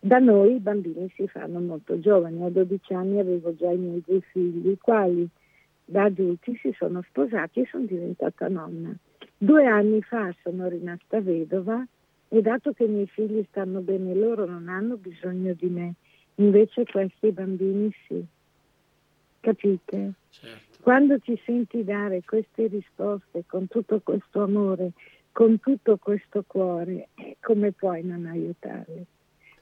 da 0.00 0.18
noi 0.18 0.56
i 0.56 0.58
bambini 0.58 1.08
si 1.14 1.28
fanno 1.28 1.60
molto 1.60 2.00
giovani, 2.00 2.44
a 2.44 2.50
12 2.50 2.92
anni 2.94 3.20
avevo 3.20 3.54
già 3.54 3.70
i 3.70 3.76
miei 3.76 4.02
due 4.04 4.20
figli, 4.32 4.70
i 4.70 4.78
quali 4.78 5.28
da 5.84 6.04
adulti 6.04 6.56
si 6.56 6.74
sono 6.76 7.02
sposati 7.02 7.60
e 7.60 7.66
sono 7.70 7.84
diventata 7.84 8.48
nonna. 8.48 8.92
Due 9.42 9.66
anni 9.66 10.00
fa 10.02 10.32
sono 10.44 10.68
rimasta 10.68 11.20
vedova 11.20 11.84
e 12.28 12.42
dato 12.42 12.70
che 12.70 12.84
i 12.84 12.88
miei 12.88 13.08
figli 13.08 13.44
stanno 13.48 13.80
bene 13.80 14.14
loro 14.14 14.44
non 14.44 14.68
hanno 14.68 14.96
bisogno 14.96 15.52
di 15.54 15.66
me, 15.66 15.94
invece 16.36 16.84
questi 16.84 17.32
bambini 17.32 17.92
sì. 18.06 18.24
Capite? 19.40 20.12
Certo. 20.30 20.78
Quando 20.82 21.18
ti 21.18 21.36
senti 21.44 21.82
dare 21.82 22.22
queste 22.24 22.68
risposte 22.68 23.42
con 23.48 23.66
tutto 23.66 23.98
questo 23.98 24.44
amore, 24.44 24.92
con 25.32 25.58
tutto 25.58 25.96
questo 25.96 26.44
cuore, 26.46 27.08
come 27.40 27.72
puoi 27.72 28.04
non 28.04 28.26
aiutarli? 28.26 29.04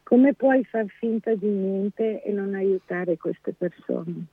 Come 0.03 0.35
puoi 0.35 0.63
far 0.65 0.89
finta 0.89 1.35
di 1.35 1.49
niente 1.49 2.23
e 2.23 2.31
non 2.33 2.53
aiutare 2.53 3.17
queste 3.17 3.55
persone? 3.55 4.27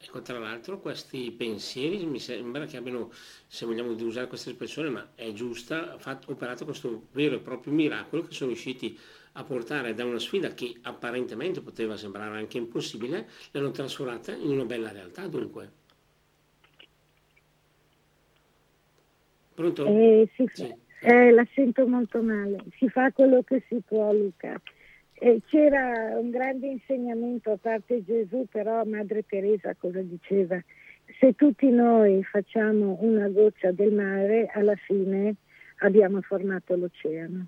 Ecco, 0.00 0.22
tra 0.22 0.38
l'altro 0.38 0.78
questi 0.78 1.32
pensieri 1.32 2.06
mi 2.06 2.20
sembra 2.20 2.66
che 2.66 2.76
abbiano, 2.76 3.10
se 3.46 3.66
vogliamo 3.66 3.90
usare 3.90 4.28
questa 4.28 4.50
espressione, 4.50 4.90
ma 4.90 5.10
è 5.16 5.32
giusta, 5.32 5.98
fatto, 5.98 6.30
operato 6.30 6.64
questo 6.64 7.08
vero 7.12 7.34
e 7.34 7.40
proprio 7.40 7.72
miracolo 7.72 8.22
che 8.22 8.32
sono 8.32 8.50
riusciti 8.50 8.96
a 9.32 9.44
portare 9.44 9.94
da 9.94 10.04
una 10.04 10.20
sfida 10.20 10.54
che 10.54 10.76
apparentemente 10.82 11.60
poteva 11.60 11.96
sembrare 11.96 12.38
anche 12.38 12.58
impossibile, 12.58 13.28
l'hanno 13.50 13.72
trasformata 13.72 14.32
in 14.34 14.50
una 14.50 14.64
bella 14.64 14.92
realtà 14.92 15.26
dunque. 15.26 15.70
Pronto? 19.54 19.84
Eh, 19.86 20.28
sì, 20.36 20.48
sì. 20.52 20.74
Eh, 21.00 21.30
la 21.32 21.46
sento 21.54 21.86
molto 21.86 22.22
male. 22.22 22.58
Si 22.76 22.88
fa 22.88 23.10
quello 23.10 23.42
che 23.42 23.64
si 23.68 23.80
può, 23.84 24.12
Luca. 24.12 24.60
E 25.20 25.42
c'era 25.46 26.16
un 26.16 26.30
grande 26.30 26.68
insegnamento 26.68 27.50
a 27.50 27.58
parte 27.60 28.04
Gesù, 28.04 28.46
però 28.48 28.84
Madre 28.84 29.24
Teresa 29.26 29.74
cosa 29.76 30.00
diceva? 30.00 30.62
Se 31.18 31.34
tutti 31.34 31.68
noi 31.70 32.22
facciamo 32.22 32.96
una 33.00 33.26
goccia 33.28 33.72
del 33.72 33.92
mare, 33.92 34.48
alla 34.52 34.76
fine 34.76 35.34
abbiamo 35.78 36.20
formato 36.20 36.76
l'oceano. 36.76 37.46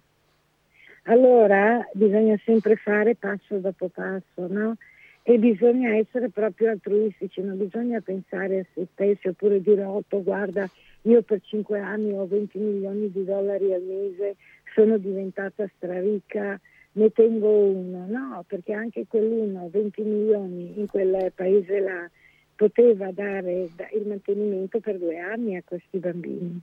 Allora 1.04 1.88
bisogna 1.92 2.36
sempre 2.44 2.74
fare 2.74 3.14
passo 3.14 3.58
dopo 3.58 3.88
passo, 3.88 4.48
no? 4.48 4.76
E 5.22 5.38
bisogna 5.38 5.94
essere 5.94 6.28
proprio 6.28 6.70
altruistici, 6.70 7.40
non 7.40 7.56
bisogna 7.56 8.00
pensare 8.00 8.58
a 8.58 8.66
se 8.74 8.88
stessi 8.92 9.28
oppure 9.28 9.60
dire, 9.60 9.84
oh, 9.84 10.02
guarda, 10.08 10.68
io 11.02 11.22
per 11.22 11.40
cinque 11.42 11.78
anni 11.78 12.12
ho 12.12 12.26
20 12.26 12.58
milioni 12.58 13.12
di 13.12 13.24
dollari 13.24 13.72
al 13.72 13.82
mese, 13.82 14.34
sono 14.74 14.98
diventata 14.98 15.68
straricca, 15.76 16.58
ne 16.92 17.12
tengo 17.12 17.48
uno, 17.48 18.06
no, 18.08 18.44
perché 18.46 18.72
anche 18.72 19.06
quell'uno, 19.06 19.68
20 19.70 20.02
milioni 20.02 20.78
in 20.78 20.86
quel 20.86 21.32
paese 21.34 21.80
là, 21.80 22.10
poteva 22.56 23.10
dare 23.10 23.70
il 23.92 24.06
mantenimento 24.06 24.80
per 24.80 24.98
due 24.98 25.18
anni 25.18 25.56
a 25.56 25.62
questi 25.64 25.98
bambini, 25.98 26.60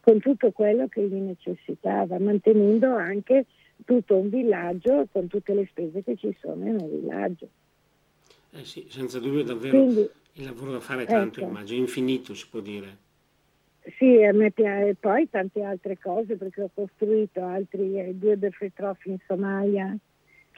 con 0.00 0.18
tutto 0.18 0.50
quello 0.50 0.88
che 0.88 1.06
gli 1.06 1.14
necessitava, 1.14 2.18
mantenendo 2.18 2.94
anche 2.94 3.46
tutto 3.84 4.16
un 4.16 4.28
villaggio 4.28 5.06
con 5.10 5.26
tutte 5.26 5.54
le 5.54 5.66
spese 5.70 6.02
che 6.02 6.16
ci 6.16 6.36
sono 6.40 6.64
nel 6.64 6.88
villaggio. 6.88 7.48
Eh 8.52 8.64
sì, 8.64 8.86
senza 8.90 9.18
dubbio 9.20 9.44
davvero 9.44 9.76
Quindi, 9.76 10.10
il 10.34 10.44
lavoro 10.44 10.72
da 10.72 10.80
fare 10.80 11.04
è 11.04 11.06
tanto, 11.06 11.40
ecco. 11.40 11.48
immagino, 11.48 11.80
infinito 11.80 12.34
si 12.34 12.46
può 12.48 12.60
dire. 12.60 13.08
Sì, 13.96 14.22
a 14.22 14.32
me 14.32 14.50
piace, 14.50 14.94
poi 14.94 15.28
tante 15.30 15.62
altre 15.62 15.98
cose 15.98 16.36
perché 16.36 16.62
ho 16.62 16.70
costruito 16.72 17.42
altri 17.42 17.98
eh, 17.98 18.14
due 18.14 18.36
Belfry 18.36 18.72
Trophy 18.74 19.10
in 19.10 19.18
Somalia. 19.26 19.96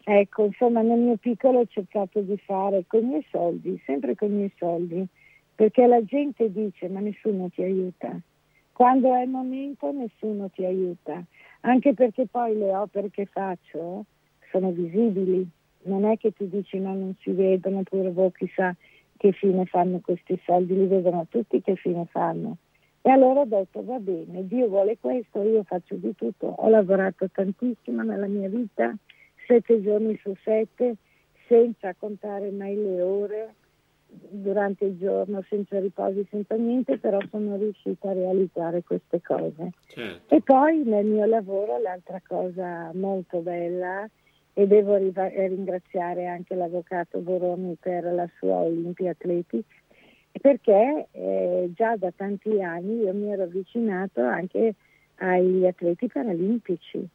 Ecco, 0.04 0.46
insomma, 0.46 0.82
nel 0.82 0.98
mio 0.98 1.16
piccolo 1.16 1.60
ho 1.60 1.66
cercato 1.66 2.20
di 2.20 2.36
fare 2.38 2.84
con 2.86 3.02
i 3.02 3.06
miei 3.06 3.26
soldi, 3.30 3.80
sempre 3.86 4.16
con 4.16 4.28
i 4.30 4.34
miei 4.34 4.52
soldi, 4.56 5.06
perché 5.54 5.86
la 5.86 6.04
gente 6.04 6.50
dice 6.50 6.88
ma 6.88 6.98
nessuno 6.98 7.48
ti 7.48 7.62
aiuta. 7.62 8.18
Quando 8.72 9.14
è 9.14 9.22
il 9.22 9.28
momento 9.30 9.92
nessuno 9.92 10.48
ti 10.50 10.64
aiuta, 10.64 11.22
anche 11.60 11.94
perché 11.94 12.26
poi 12.26 12.56
le 12.58 12.74
opere 12.74 13.10
che 13.10 13.26
faccio 13.26 14.04
sono 14.50 14.70
visibili, 14.72 15.48
non 15.84 16.04
è 16.04 16.16
che 16.18 16.32
ti 16.32 16.48
dici 16.48 16.78
no 16.78 16.92
non 16.94 17.14
si 17.20 17.30
vedono, 17.30 17.78
oppure 17.78 18.10
boh, 18.10 18.30
chissà 18.30 18.74
che 19.16 19.30
fine 19.30 19.64
fanno 19.66 20.00
questi 20.00 20.38
soldi, 20.44 20.74
li 20.74 20.86
vedono 20.86 21.26
tutti 21.30 21.62
che 21.62 21.76
fine 21.76 22.04
fanno 22.10 22.56
e 23.02 23.10
allora 23.10 23.40
ho 23.40 23.44
detto 23.44 23.84
va 23.84 23.98
bene, 23.98 24.46
Dio 24.46 24.68
vuole 24.68 24.96
questo, 24.98 25.42
io 25.42 25.64
faccio 25.64 25.96
di 25.96 26.14
tutto. 26.14 26.46
Ho 26.46 26.68
lavorato 26.68 27.28
tantissimo 27.28 28.02
nella 28.02 28.28
mia 28.28 28.48
vita, 28.48 28.94
sette 29.46 29.82
giorni 29.82 30.16
su 30.22 30.32
sette, 30.44 30.94
senza 31.48 31.94
contare 31.98 32.50
mai 32.50 32.76
le 32.76 33.02
ore. 33.02 33.54
durante 34.30 34.84
il 34.84 34.98
giorno 34.98 35.42
senza 35.48 35.80
riposi, 35.80 36.26
senza 36.30 36.54
niente, 36.54 36.98
però 36.98 37.18
sono 37.30 37.56
riuscita 37.56 38.10
a 38.10 38.12
realizzare 38.12 38.82
queste 38.82 39.20
cose. 39.22 39.70
Certo. 39.86 40.34
E 40.34 40.40
poi 40.42 40.82
nel 40.84 41.06
mio 41.06 41.24
lavoro 41.24 41.78
l'altra 41.78 42.20
cosa 42.26 42.90
molto 42.94 43.38
bella 43.40 44.08
e 44.54 44.66
devo 44.66 44.96
ringraziare 44.96 46.26
anche 46.26 46.54
l'avvocato 46.54 47.20
Boroni 47.20 47.76
per 47.80 48.04
la 48.04 48.28
sua 48.38 48.56
Olympia 48.56 49.12
Athletics 49.12 49.74
perché 50.40 51.08
eh, 51.10 51.70
già 51.74 51.96
da 51.96 52.10
tanti 52.14 52.62
anni 52.62 53.02
io 53.02 53.12
mi 53.12 53.30
ero 53.30 53.44
avvicinato 53.44 54.22
anche 54.22 54.74
agli 55.16 55.66
atleti 55.66 56.08
paralimpici. 56.08 57.06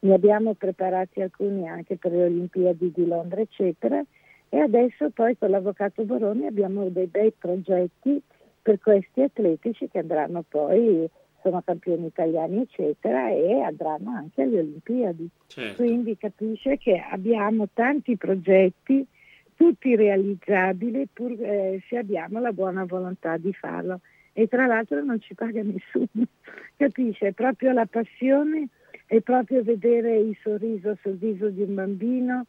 Ne 0.00 0.14
abbiamo 0.14 0.54
preparati 0.54 1.20
alcuni 1.20 1.68
anche 1.68 1.96
per 1.96 2.12
le 2.12 2.24
Olimpiadi 2.24 2.90
di 2.92 3.06
Londra, 3.06 3.40
eccetera, 3.40 4.02
e 4.48 4.58
adesso 4.58 5.10
poi 5.10 5.36
con 5.38 5.50
l'Avvocato 5.50 6.04
Boroni 6.04 6.46
abbiamo 6.46 6.88
dei 6.88 7.06
bei 7.06 7.32
progetti 7.32 8.20
per 8.60 8.78
questi 8.80 9.22
atletici 9.22 9.88
che 9.88 9.98
andranno 9.98 10.44
poi, 10.46 11.08
sono 11.40 11.62
campioni 11.64 12.06
italiani, 12.06 12.62
eccetera, 12.62 13.30
e 13.30 13.60
andranno 13.60 14.10
anche 14.10 14.42
alle 14.42 14.60
Olimpiadi. 14.60 15.28
Certo. 15.46 15.82
Quindi 15.82 16.16
capisce 16.16 16.78
che 16.78 16.98
abbiamo 16.98 17.68
tanti 17.72 18.16
progetti, 18.16 19.06
tutti 19.62 19.94
realizzabili, 19.94 21.06
pur 21.12 21.30
eh, 21.40 21.80
se 21.88 21.96
abbiamo 21.96 22.40
la 22.40 22.50
buona 22.50 22.84
volontà 22.84 23.36
di 23.36 23.52
farlo. 23.52 24.00
E 24.32 24.48
tra 24.48 24.66
l'altro 24.66 25.04
non 25.04 25.20
ci 25.20 25.34
paga 25.34 25.62
nessuno, 25.62 26.26
capisce? 26.76 27.28
È 27.28 27.32
proprio 27.32 27.70
la 27.70 27.86
passione 27.86 28.66
è 29.06 29.20
proprio 29.20 29.62
vedere 29.62 30.16
il 30.16 30.36
sorriso 30.42 30.96
sul 31.00 31.16
viso 31.16 31.48
di 31.50 31.62
un 31.62 31.74
bambino, 31.74 32.46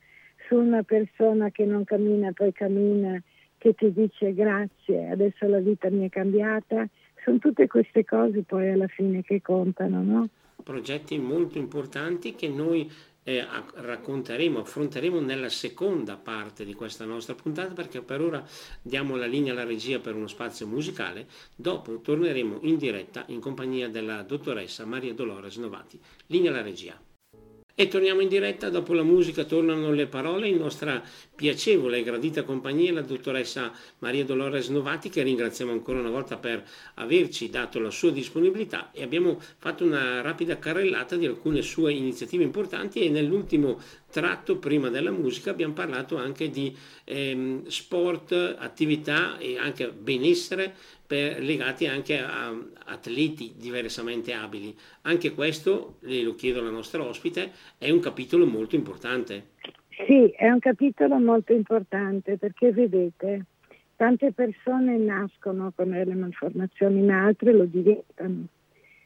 su 0.48 0.56
una 0.56 0.82
persona 0.82 1.52
che 1.52 1.66
non 1.66 1.84
cammina 1.84 2.32
poi 2.32 2.52
cammina, 2.52 3.22
che 3.60 3.76
ti 3.76 3.92
dice 3.92 4.34
grazie, 4.34 5.10
adesso 5.10 5.46
la 5.48 5.60
vita 5.60 5.92
mi 5.92 6.08
è 6.08 6.10
cambiata. 6.10 6.88
Sono 7.24 7.38
tutte 7.38 7.68
queste 7.68 8.04
cose 8.06 8.42
poi 8.42 8.72
alla 8.72 8.88
fine 8.88 9.22
che 9.22 9.40
contano, 9.42 10.02
no? 10.02 10.30
Progetti 10.64 11.20
molto 11.20 11.60
importanti 11.60 12.34
che 12.34 12.48
noi 12.48 12.90
eh, 13.24 13.46
racconteremo, 13.76 14.60
affronteremo 14.60 15.20
nella 15.20 15.50
seconda 15.50 16.18
parte 16.18 16.66
di 16.66 16.74
questa 16.74 17.06
nostra 17.06 17.36
puntata 17.36 17.74
perché 17.74 18.02
per 18.02 18.22
ora 18.22 18.46
diamo 18.82 19.16
la 19.16 19.26
linea 19.26 19.54
alla 19.54 19.64
regia 19.64 20.00
per 20.00 20.16
uno 20.16 20.28
spazio 20.28 20.68
musicale, 20.68 21.28
dopo 21.56 22.00
torneremo 22.00 22.60
in 22.62 22.78
diretta 22.78 23.24
in 23.28 23.40
compagnia 23.40 23.90
della 23.90 24.22
dottoressa 24.24 24.86
Maria 24.86 25.14
Dolores 25.14 25.58
Novati. 25.58 26.00
Linea 26.28 26.52
alla 26.52 26.62
regia. 26.62 27.00
E 27.76 27.88
torniamo 27.88 28.22
in 28.22 28.28
diretta, 28.28 28.70
dopo 28.70 28.94
la 28.94 29.02
musica 29.02 29.46
tornano 29.46 29.92
le 29.92 30.06
parole, 30.06 30.48
in 30.48 30.58
nostra 30.58 31.02
piacevole 31.34 31.98
e 31.98 32.04
gradita 32.04 32.44
compagnia 32.44 32.94
la 32.94 33.02
dottoressa 33.02 33.72
Maria 33.98 34.24
Dolores 34.24 34.68
Novati 34.68 35.10
che 35.10 35.24
ringraziamo 35.24 35.72
ancora 35.72 35.98
una 35.98 36.12
volta 36.12 36.38
per 36.38 36.64
averci 36.94 37.50
dato 37.50 37.80
la 37.80 37.90
sua 37.90 38.12
disponibilità. 38.12 38.92
E 38.92 39.02
abbiamo 39.02 39.42
fatto 39.58 39.84
una 39.84 40.22
rapida 40.22 40.60
carrellata 40.60 41.16
di 41.16 41.26
alcune 41.26 41.64
sue 41.64 41.94
iniziative 41.94 42.44
importanti 42.44 43.00
e 43.00 43.10
nell'ultimo 43.10 43.82
tratto 44.12 44.58
prima 44.58 44.90
della 44.90 45.10
musica 45.10 45.50
abbiamo 45.50 45.74
parlato 45.74 46.16
anche 46.16 46.52
di 46.52 46.78
ehm, 47.06 47.66
sport, 47.66 48.56
attività 48.60 49.40
e 49.40 49.58
anche 49.58 49.90
benessere 49.90 50.76
per, 51.14 51.44
legati 51.44 51.86
anche 51.86 52.18
a 52.18 52.52
atleti 52.86 53.54
diversamente 53.56 54.34
abili. 54.34 54.76
Anche 55.04 55.36
questo, 55.36 55.98
lo 56.00 56.34
chiedo 56.34 56.60
alla 56.60 56.72
nostra 56.72 57.04
ospite, 57.04 57.52
è 57.78 57.92
un 57.92 58.00
capitolo 58.00 58.48
molto 58.48 58.74
importante. 58.74 59.52
Sì, 60.08 60.30
è 60.30 60.50
un 60.50 60.58
capitolo 60.58 61.20
molto 61.20 61.54
importante 61.54 62.38
perché 62.38 62.72
vedete, 62.72 63.46
tante 63.96 64.32
persone 64.32 64.98
nascono 64.98 65.72
con 65.76 65.92
delle 65.92 66.16
malformazioni, 66.16 67.04
ma 67.04 67.26
altre 67.26 67.54
lo 67.54 67.66
diventano. 67.66 68.48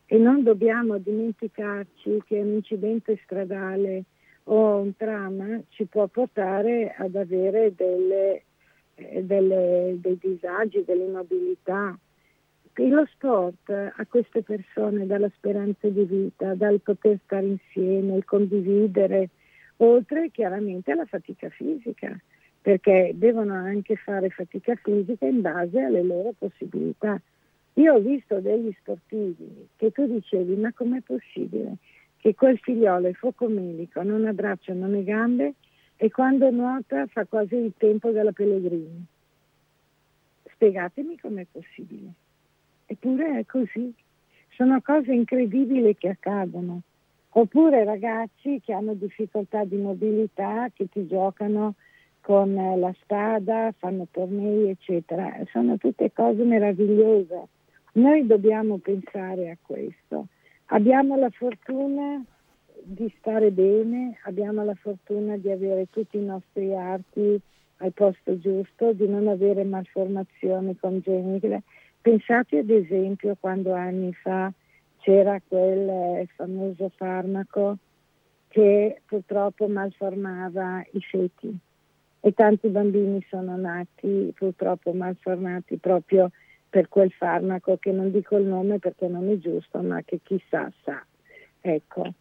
E 0.06 0.18
non 0.18 0.44
dobbiamo 0.44 0.98
dimenticarci 0.98 2.24
che 2.26 2.40
un 2.40 2.54
incidente 2.54 3.20
stradale 3.26 4.04
o 4.46 4.78
un 4.78 4.96
trauma 4.96 5.60
ci 5.72 5.84
può 5.84 6.08
portare 6.08 6.96
ad 6.98 7.16
avere 7.16 7.74
delle, 7.76 8.44
delle, 9.22 9.98
dei 10.00 10.18
disagi, 10.20 10.84
dell'immobilità. 10.84 11.98
E 12.80 12.90
lo 12.90 13.06
sport 13.12 13.70
a 13.70 14.06
queste 14.08 14.44
persone 14.44 15.08
dà 15.08 15.18
la 15.18 15.32
speranza 15.36 15.88
di 15.88 16.04
vita, 16.04 16.54
dal 16.54 16.80
poter 16.80 17.18
stare 17.24 17.46
insieme, 17.46 18.16
il 18.16 18.26
condividere, 18.26 19.30
oltre 19.78 20.30
chiaramente 20.30 20.92
alla 20.92 21.06
fatica 21.06 21.50
fisica, 21.50 22.16
perché 22.62 23.14
devono 23.16 23.54
anche 23.54 23.96
fare 23.96 24.30
fatica 24.30 24.76
fisica 24.76 25.26
in 25.26 25.42
base 25.42 25.82
alle 25.82 26.04
loro 26.04 26.34
possibilità. 26.38 27.20
Io 27.74 27.94
ho 27.94 28.00
visto 28.00 28.40
degli 28.40 28.72
sportivi 28.80 29.68
che 29.76 29.92
tu 29.92 30.06
dicevi, 30.06 30.56
ma 30.56 30.72
com'è 30.72 31.02
possibile 31.02 31.78
che 32.18 32.36
quel 32.36 32.60
figliolo 32.60 33.12
focomelico, 33.14 34.04
non 34.04 34.26
ha 34.26 34.34
braccia, 34.34 34.74
non 34.74 34.94
ha 34.94 35.02
gambe 35.02 35.54
e 35.98 36.12
quando 36.12 36.50
nuota 36.52 37.08
fa 37.08 37.26
quasi 37.26 37.56
il 37.56 37.74
tempo 37.76 38.12
della 38.12 38.32
Pellegrini? 38.32 39.04
Spiegatemi 40.54 41.18
com'è 41.18 41.46
possibile. 41.52 42.12
Eppure 42.86 43.40
è 43.40 43.46
così. 43.46 43.92
Sono 44.50 44.80
cose 44.82 45.12
incredibili 45.12 45.96
che 45.98 46.10
accadono. 46.10 46.82
Oppure 47.30 47.84
ragazzi 47.84 48.62
che 48.64 48.74
hanno 48.74 48.94
difficoltà 48.94 49.64
di 49.64 49.78
mobilità, 49.78 50.70
che 50.72 50.88
ti 50.88 51.08
giocano 51.08 51.74
con 52.22 52.54
la 52.54 52.94
spada, 53.02 53.74
fanno 53.78 54.08
tornei, 54.12 54.70
eccetera. 54.70 55.34
Sono 55.52 55.78
tutte 55.78 56.12
cose 56.14 56.44
meravigliose. 56.44 57.48
Noi 57.94 58.26
dobbiamo 58.28 58.78
pensare 58.78 59.50
a 59.50 59.58
questo. 59.60 60.28
Abbiamo 60.68 61.18
la 61.18 61.30
fortuna 61.32 62.24
di 62.90 63.14
stare 63.20 63.52
bene, 63.52 64.18
abbiamo 64.24 64.64
la 64.64 64.74
fortuna 64.76 65.36
di 65.36 65.52
avere 65.52 65.88
tutti 65.90 66.18
i 66.18 66.24
nostri 66.24 66.74
arti 66.74 67.40
al 67.78 67.92
posto 67.92 68.40
giusto, 68.40 68.94
di 68.94 69.08
non 69.08 69.28
avere 69.28 69.66
malformazioni 69.66 70.78
congenite. 70.78 71.64
Pensate 72.00 72.60
ad 72.60 72.70
esempio 72.70 73.36
quando 73.38 73.74
anni 73.74 74.14
fa 74.14 74.52
c'era 75.00 75.40
quel 75.46 75.90
eh, 75.90 76.28
famoso 76.36 76.90
farmaco 76.96 77.78
che 78.48 79.02
purtroppo 79.06 79.68
malformava 79.68 80.82
i 80.92 81.02
feti 81.02 81.58
e 82.22 82.32
tanti 82.32 82.70
bambini 82.70 83.24
sono 83.30 83.58
nati 83.58 84.32
purtroppo 84.34 84.94
malformati 84.94 85.76
proprio 85.76 86.32
per 86.70 86.88
quel 86.88 87.12
farmaco 87.12 87.76
che 87.78 87.92
non 87.92 88.12
dico 88.12 88.38
il 88.38 88.46
nome 88.46 88.80
perché 88.80 89.08
non 89.08 89.28
è 89.30 89.38
giusto, 89.38 89.82
ma 89.82 90.02
che 90.04 90.22
chissà 90.24 90.72
sa. 90.84 91.06
Ecco. 91.60 92.14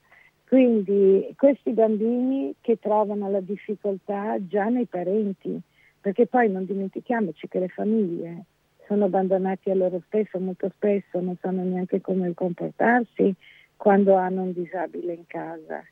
Quindi 0.48 1.34
questi 1.36 1.72
bambini 1.72 2.54
che 2.60 2.78
trovano 2.78 3.28
la 3.28 3.40
difficoltà 3.40 4.36
già 4.46 4.68
nei 4.68 4.86
parenti, 4.86 5.60
perché 6.00 6.26
poi 6.26 6.48
non 6.48 6.64
dimentichiamoci 6.64 7.48
che 7.48 7.58
le 7.58 7.68
famiglie 7.68 8.44
sono 8.86 9.06
abbandonati 9.06 9.70
a 9.70 9.74
loro 9.74 10.00
stesso, 10.06 10.38
molto 10.38 10.70
spesso 10.76 11.20
non 11.20 11.36
sanno 11.40 11.64
neanche 11.64 12.00
come 12.00 12.32
comportarsi 12.34 13.34
quando 13.76 14.14
hanno 14.14 14.42
un 14.42 14.52
disabile 14.52 15.14
in 15.14 15.26
casa. 15.26 15.84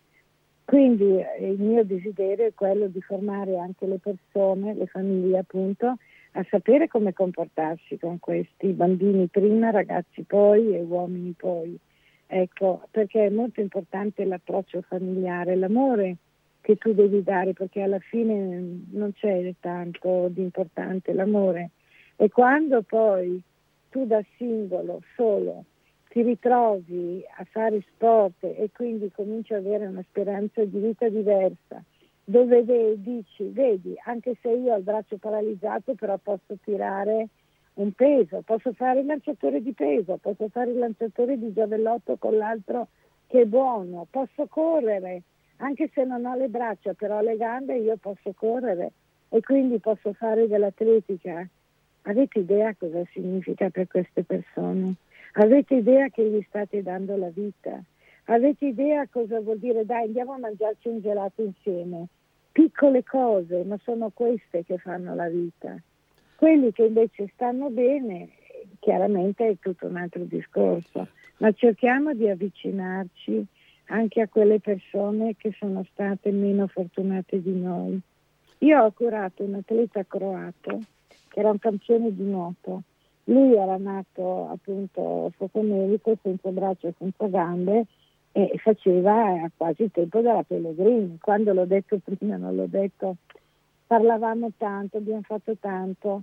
Quindi 0.65 1.19
eh, 1.19 1.51
il 1.51 1.61
mio 1.61 1.85
desiderio 1.85 2.47
è 2.47 2.55
quello 2.55 2.87
di 2.87 3.01
formare 3.01 3.59
anche 3.59 3.87
le 3.87 3.99
persone, 3.99 4.75
le 4.75 4.87
famiglie 4.87 5.39
appunto, 5.39 5.97
a 6.37 6.47
sapere 6.49 6.87
come 6.87 7.13
comportarsi 7.13 7.99
con 7.99 8.19
questi 8.21 8.69
bambini 8.69 9.27
prima, 9.27 9.71
ragazzi 9.71 10.23
poi 10.23 10.75
e 10.75 10.81
uomini 10.81 11.35
poi. 11.37 11.79
Ecco, 12.27 12.89
perché 12.91 13.27
è 13.27 13.31
molto 13.31 13.61
importante 13.61 14.25
l'approccio 14.25 14.83
familiare, 14.83 15.55
l'amore 15.57 16.17
che 16.61 16.77
tu 16.77 16.95
devi 16.95 17.23
dare, 17.23 17.53
perché 17.53 17.83
alla 17.83 17.99
fine 17.99 18.85
non 18.91 19.13
c'è 19.13 19.53
tanto 19.61 20.29
di 20.31 20.41
importante 20.41 21.13
l'amore. 21.13 21.71
E 22.17 22.31
quando 22.31 22.83
poi 22.83 23.41
tu 23.91 24.07
da 24.07 24.25
singolo, 24.37 25.03
solo, 25.15 25.65
ti 26.09 26.23
ritrovi 26.23 27.23
a 27.37 27.45
fare 27.45 27.85
sport 27.93 28.45
e 28.45 28.71
quindi 28.73 29.11
cominci 29.11 29.53
ad 29.53 29.67
avere 29.67 29.87
una 29.87 30.03
speranza 30.09 30.65
di 30.65 30.79
vita 30.79 31.09
diversa, 31.09 31.83
dove 32.25 32.65
dici, 32.97 33.45
vedi, 33.51 33.95
anche 34.05 34.37
se 34.41 34.49
io 34.49 34.73
ho 34.73 34.77
il 34.79 34.85
braccio 34.85 35.19
paralizzato, 35.19 35.95
però 35.95 36.17
posso 36.17 36.57
tirare 36.63 37.29
un 37.75 37.93
peso, 37.93 38.43
posso 38.45 38.73
fare 38.73 39.01
il 39.01 39.07
lanciatore 39.07 39.63
di 39.63 39.73
peso, 39.73 40.17
posso 40.17 40.49
fare 40.49 40.71
il 40.71 40.79
lanciatore 40.79 41.39
di 41.39 41.53
giavellotto 41.53 42.17
con 42.17 42.37
l'altro 42.37 42.89
che 43.27 43.43
è 43.43 43.45
buono, 43.47 44.07
posso 44.11 44.47
correre, 44.47 45.23
anche 45.57 45.91
se 45.93 46.05
non 46.05 46.25
ho 46.25 46.37
le 46.37 46.49
braccia, 46.49 46.95
però 46.95 47.21
le 47.21 47.37
gambe 47.37 47.77
io 47.77 47.97
posso 47.97 48.33
correre 48.35 48.93
e 49.29 49.41
quindi 49.41 49.79
posso 49.79 50.13
fare 50.13 50.47
dell'atletica 50.47 51.49
Avete 52.07 52.41
idea 52.41 52.75
cosa 52.75 53.03
significa 53.13 53.71
per 53.71 53.87
queste 53.87 54.25
persone? 54.25 54.95
Avete 55.35 55.77
idea 55.77 56.09
che 56.09 56.23
gli 56.23 56.45
state 56.49 56.83
dando 56.83 57.17
la 57.17 57.31
vita? 57.31 57.83
Avete 58.25 58.67
idea 58.67 59.07
cosa 59.09 59.41
vuol 59.41 59.59
dire 59.59 59.87
dai 59.87 60.05
andiamo 60.05 60.33
a 60.33 60.39
mangiarci 60.39 60.89
un 60.89 61.01
gelato 61.01 61.43
insieme? 61.43 62.07
Piccole 62.53 63.03
cose, 63.05 63.65
ma 63.65 63.79
sono 63.83 64.11
queste 64.13 64.65
che 64.65 64.77
fanno 64.77 65.15
la 65.15 65.29
vita. 65.29 65.75
Quelli 66.37 66.73
che 66.73 66.85
invece 66.85 67.31
stanno 67.35 67.71
bene, 67.71 68.29
chiaramente 68.81 69.49
è 69.49 69.57
tutto 69.61 69.87
un 69.87 69.97
altro 69.97 70.25
discorso, 70.25 71.09
ma 71.39 71.53
cerchiamo 71.53 72.13
di 72.15 72.29
avvicinarci 72.29 73.47
anche 73.87 74.21
a 74.21 74.29
quelle 74.29 74.61
persone 74.61 75.37
che 75.37 75.55
sono 75.59 75.85
state 75.93 76.31
meno 76.31 76.67
fortunate 76.67 77.41
di 77.41 77.55
noi. 77.55 78.01
Io 78.59 78.83
ho 78.83 78.91
curato 78.93 79.43
un 79.43 79.55
atleta 79.55 80.05
croato 80.05 80.81
che 81.29 81.41
era 81.41 81.51
un 81.51 81.59
campione 81.59 82.15
di 82.15 82.23
nuoto. 82.23 82.83
Lui 83.25 83.55
era 83.55 83.77
nato 83.77 84.49
appunto 84.49 85.33
focomelico, 85.37 86.17
senza 86.23 86.51
braccia 86.51 86.89
e 86.89 86.95
senza 86.99 87.27
gambe 87.27 87.87
e 88.33 88.53
faceva 88.59 89.51
quasi 89.57 89.85
il 89.85 89.91
tempo 89.91 90.21
della 90.21 90.43
Pellegrini. 90.43 91.19
Quando 91.21 91.53
l'ho 91.53 91.65
detto 91.65 91.99
prima, 92.03 92.37
non 92.37 92.55
l'ho 92.55 92.67
detto, 92.67 93.17
parlavamo 93.87 94.53
tanto, 94.57 94.99
abbiamo 94.99 95.23
fatto 95.23 95.57
tanto. 95.59 96.23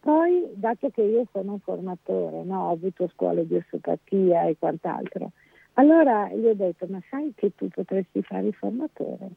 Poi, 0.00 0.50
dato 0.54 0.90
che 0.90 1.02
io 1.02 1.26
sono 1.30 1.52
un 1.52 1.60
formatore, 1.60 2.42
no? 2.42 2.68
ho 2.68 2.72
avuto 2.72 3.08
scuole 3.14 3.46
di 3.46 3.54
osteopatia 3.56 4.46
e 4.46 4.56
quant'altro, 4.58 5.30
allora 5.74 6.28
gli 6.28 6.44
ho 6.46 6.54
detto, 6.54 6.86
ma 6.88 7.00
sai 7.08 7.32
che 7.34 7.54
tu 7.54 7.68
potresti 7.68 8.22
fare 8.22 8.48
il 8.48 8.54
formatore? 8.54 9.30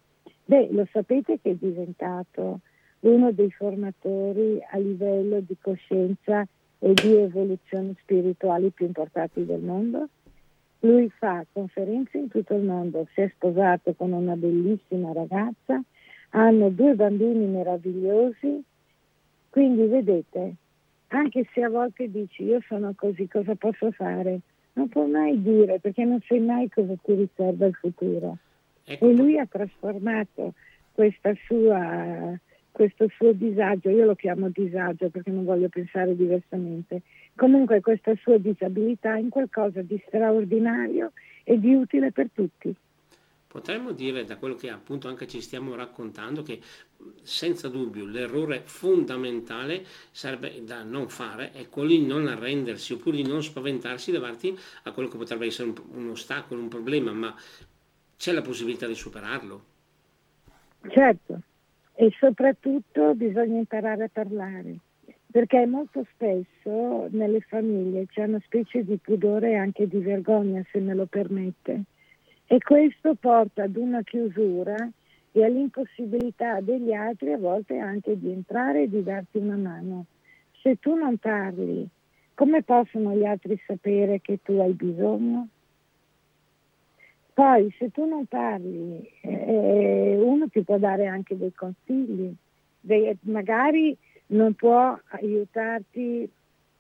Beh, 0.46 0.70
lo 0.72 0.88
sapete 0.92 1.40
che 1.42 1.52
è 1.52 1.56
diventato 1.56 2.60
uno 3.02 3.32
dei 3.32 3.52
formatori 3.52 4.60
a 4.72 4.78
livello 4.78 5.40
di 5.40 5.56
coscienza 5.62 6.46
e 6.80 6.94
di 6.94 7.16
evoluzione 7.16 7.96
spirituali 8.02 8.70
più 8.72 8.86
importanti 8.86 9.46
del 9.46 9.62
mondo? 9.62 10.10
Lui 10.80 11.10
fa 11.10 11.46
conferenze 11.52 12.18
in 12.18 12.28
tutto 12.28 12.54
il 12.54 12.64
mondo, 12.64 13.08
si 13.14 13.22
è 13.22 13.32
sposato 13.34 13.94
con 13.94 14.12
una 14.12 14.36
bellissima 14.36 15.14
ragazza, 15.14 15.82
hanno 16.36 16.70
due 16.70 16.96
bambini 16.96 17.46
meravigliosi, 17.46 18.64
quindi 19.50 19.86
vedete, 19.88 20.56
anche 21.08 21.48
se 21.54 21.64
a 21.64 21.70
volte 21.70 22.10
dici 22.10 22.44
io 22.44 22.60
sono 22.68 22.94
così, 22.96 23.28
cosa 23.28 23.56
posso 23.56 23.92
fare? 23.92 24.42
non 24.76 24.90
può 24.90 25.06
mai 25.06 25.42
dire 25.42 25.80
perché 25.80 26.04
non 26.04 26.20
sai 26.28 26.40
mai 26.40 26.70
cosa 26.70 26.94
ti 27.02 27.14
riserva 27.14 27.66
il 27.66 27.74
futuro. 27.74 28.38
Ecco. 28.84 29.10
E 29.10 29.14
lui 29.14 29.38
ha 29.38 29.46
trasformato 29.46 30.54
sua, 31.46 32.38
questo 32.72 33.08
suo 33.16 33.32
disagio, 33.34 33.90
io 33.90 34.06
lo 34.06 34.16
chiamo 34.16 34.50
disagio 34.50 35.10
perché 35.10 35.32
non 35.32 35.44
voglio 35.44 35.70
pensare 35.70 36.16
diversamente, 36.16 37.02
comunque 37.36 37.82
questa 37.82 38.14
sua 38.22 38.38
disabilità 38.38 39.16
in 39.16 39.30
qualcosa 39.30 39.82
di 39.82 40.02
straordinario 40.08 41.12
e 41.44 41.60
di 41.60 41.74
utile 41.74 42.12
per 42.12 42.30
tutti. 42.34 42.74
Potremmo 43.56 43.94
dire, 43.94 44.26
da 44.26 44.36
quello 44.36 44.56
che 44.56 44.70
appunto 44.70 45.08
anche 45.08 45.30
ci 45.30 45.40
stiamo 45.40 45.76
raccontando, 45.76 46.44
che 46.44 46.60
senza 47.22 47.70
dubbio 47.70 48.06
l'errore 48.06 48.64
fondamentale 48.66 49.86
sarebbe 50.12 50.62
da 50.66 50.84
non 50.84 51.08
fare 51.08 51.54
è 51.54 51.70
quello 51.70 51.88
di 51.88 52.06
non 52.06 52.28
arrendersi 52.28 52.92
oppure 52.92 53.16
di 53.16 53.26
non 53.26 53.42
spaventarsi 53.42 54.12
davanti 54.12 54.54
a 54.84 54.92
quello 54.92 55.08
che 55.08 55.16
potrebbe 55.16 55.46
essere 55.46 55.70
un, 55.70 55.76
un 55.94 56.10
ostacolo, 56.10 56.60
un 56.60 56.68
problema, 56.68 57.14
ma 57.14 57.34
c'è 58.18 58.34
la 58.34 58.42
possibilità 58.42 58.88
di 58.88 58.94
superarlo. 58.94 59.64
Certo, 60.90 61.40
e 61.94 62.14
soprattutto 62.20 63.16
bisogna 63.16 63.58
imparare 63.58 64.04
a 64.04 64.10
parlare, 64.12 64.80
perché 65.32 65.66
molto 65.66 66.06
spesso 66.12 67.08
nelle 67.12 67.40
famiglie 67.40 68.06
c'è 68.08 68.26
una 68.26 68.42
specie 68.44 68.84
di 68.84 68.98
pudore 68.98 69.52
e 69.52 69.56
anche 69.56 69.88
di 69.88 70.00
vergogna, 70.00 70.62
se 70.74 70.82
me 70.82 70.94
lo 70.94 71.06
permette 71.06 71.86
e 72.48 72.60
questo 72.60 73.16
porta 73.16 73.64
ad 73.64 73.76
una 73.76 74.02
chiusura 74.04 74.76
e 75.32 75.44
all'impossibilità 75.44 76.62
degli 76.62 76.94
altri 76.94 77.34
a 77.34 77.38
volte 77.38 77.78
anche 77.78 78.18
di 78.18 78.32
entrare 78.32 78.84
e 78.84 78.90
di 78.90 79.04
darti 79.04 79.38
una 79.38 79.58
mano. 79.58 80.06
Se 80.62 80.78
tu 80.80 80.96
non 80.96 81.18
parli, 81.18 81.88
come 82.34 82.64
possono 82.64 83.14
gli 83.16 83.26
altri 83.26 83.60
sapere 83.66 84.22
che 84.22 84.40
tu 84.44 84.54
hai 84.54 84.74
bisogno? 84.74 85.48
Poi 87.34 87.74
se 87.78 87.92
tu 87.92 88.06
non 88.06 88.26
parli, 88.26 89.10
eh, 89.22 90.18
uno 90.22 90.48
ti 90.48 90.62
può 90.64 90.78
dare 90.78 91.08
anche 91.08 91.36
dei 91.36 91.54
consigli, 91.54 92.34
dei, 92.80 93.18
magari 93.24 93.96
non 94.28 94.54
può 94.54 94.98
aiutarti 95.10 96.30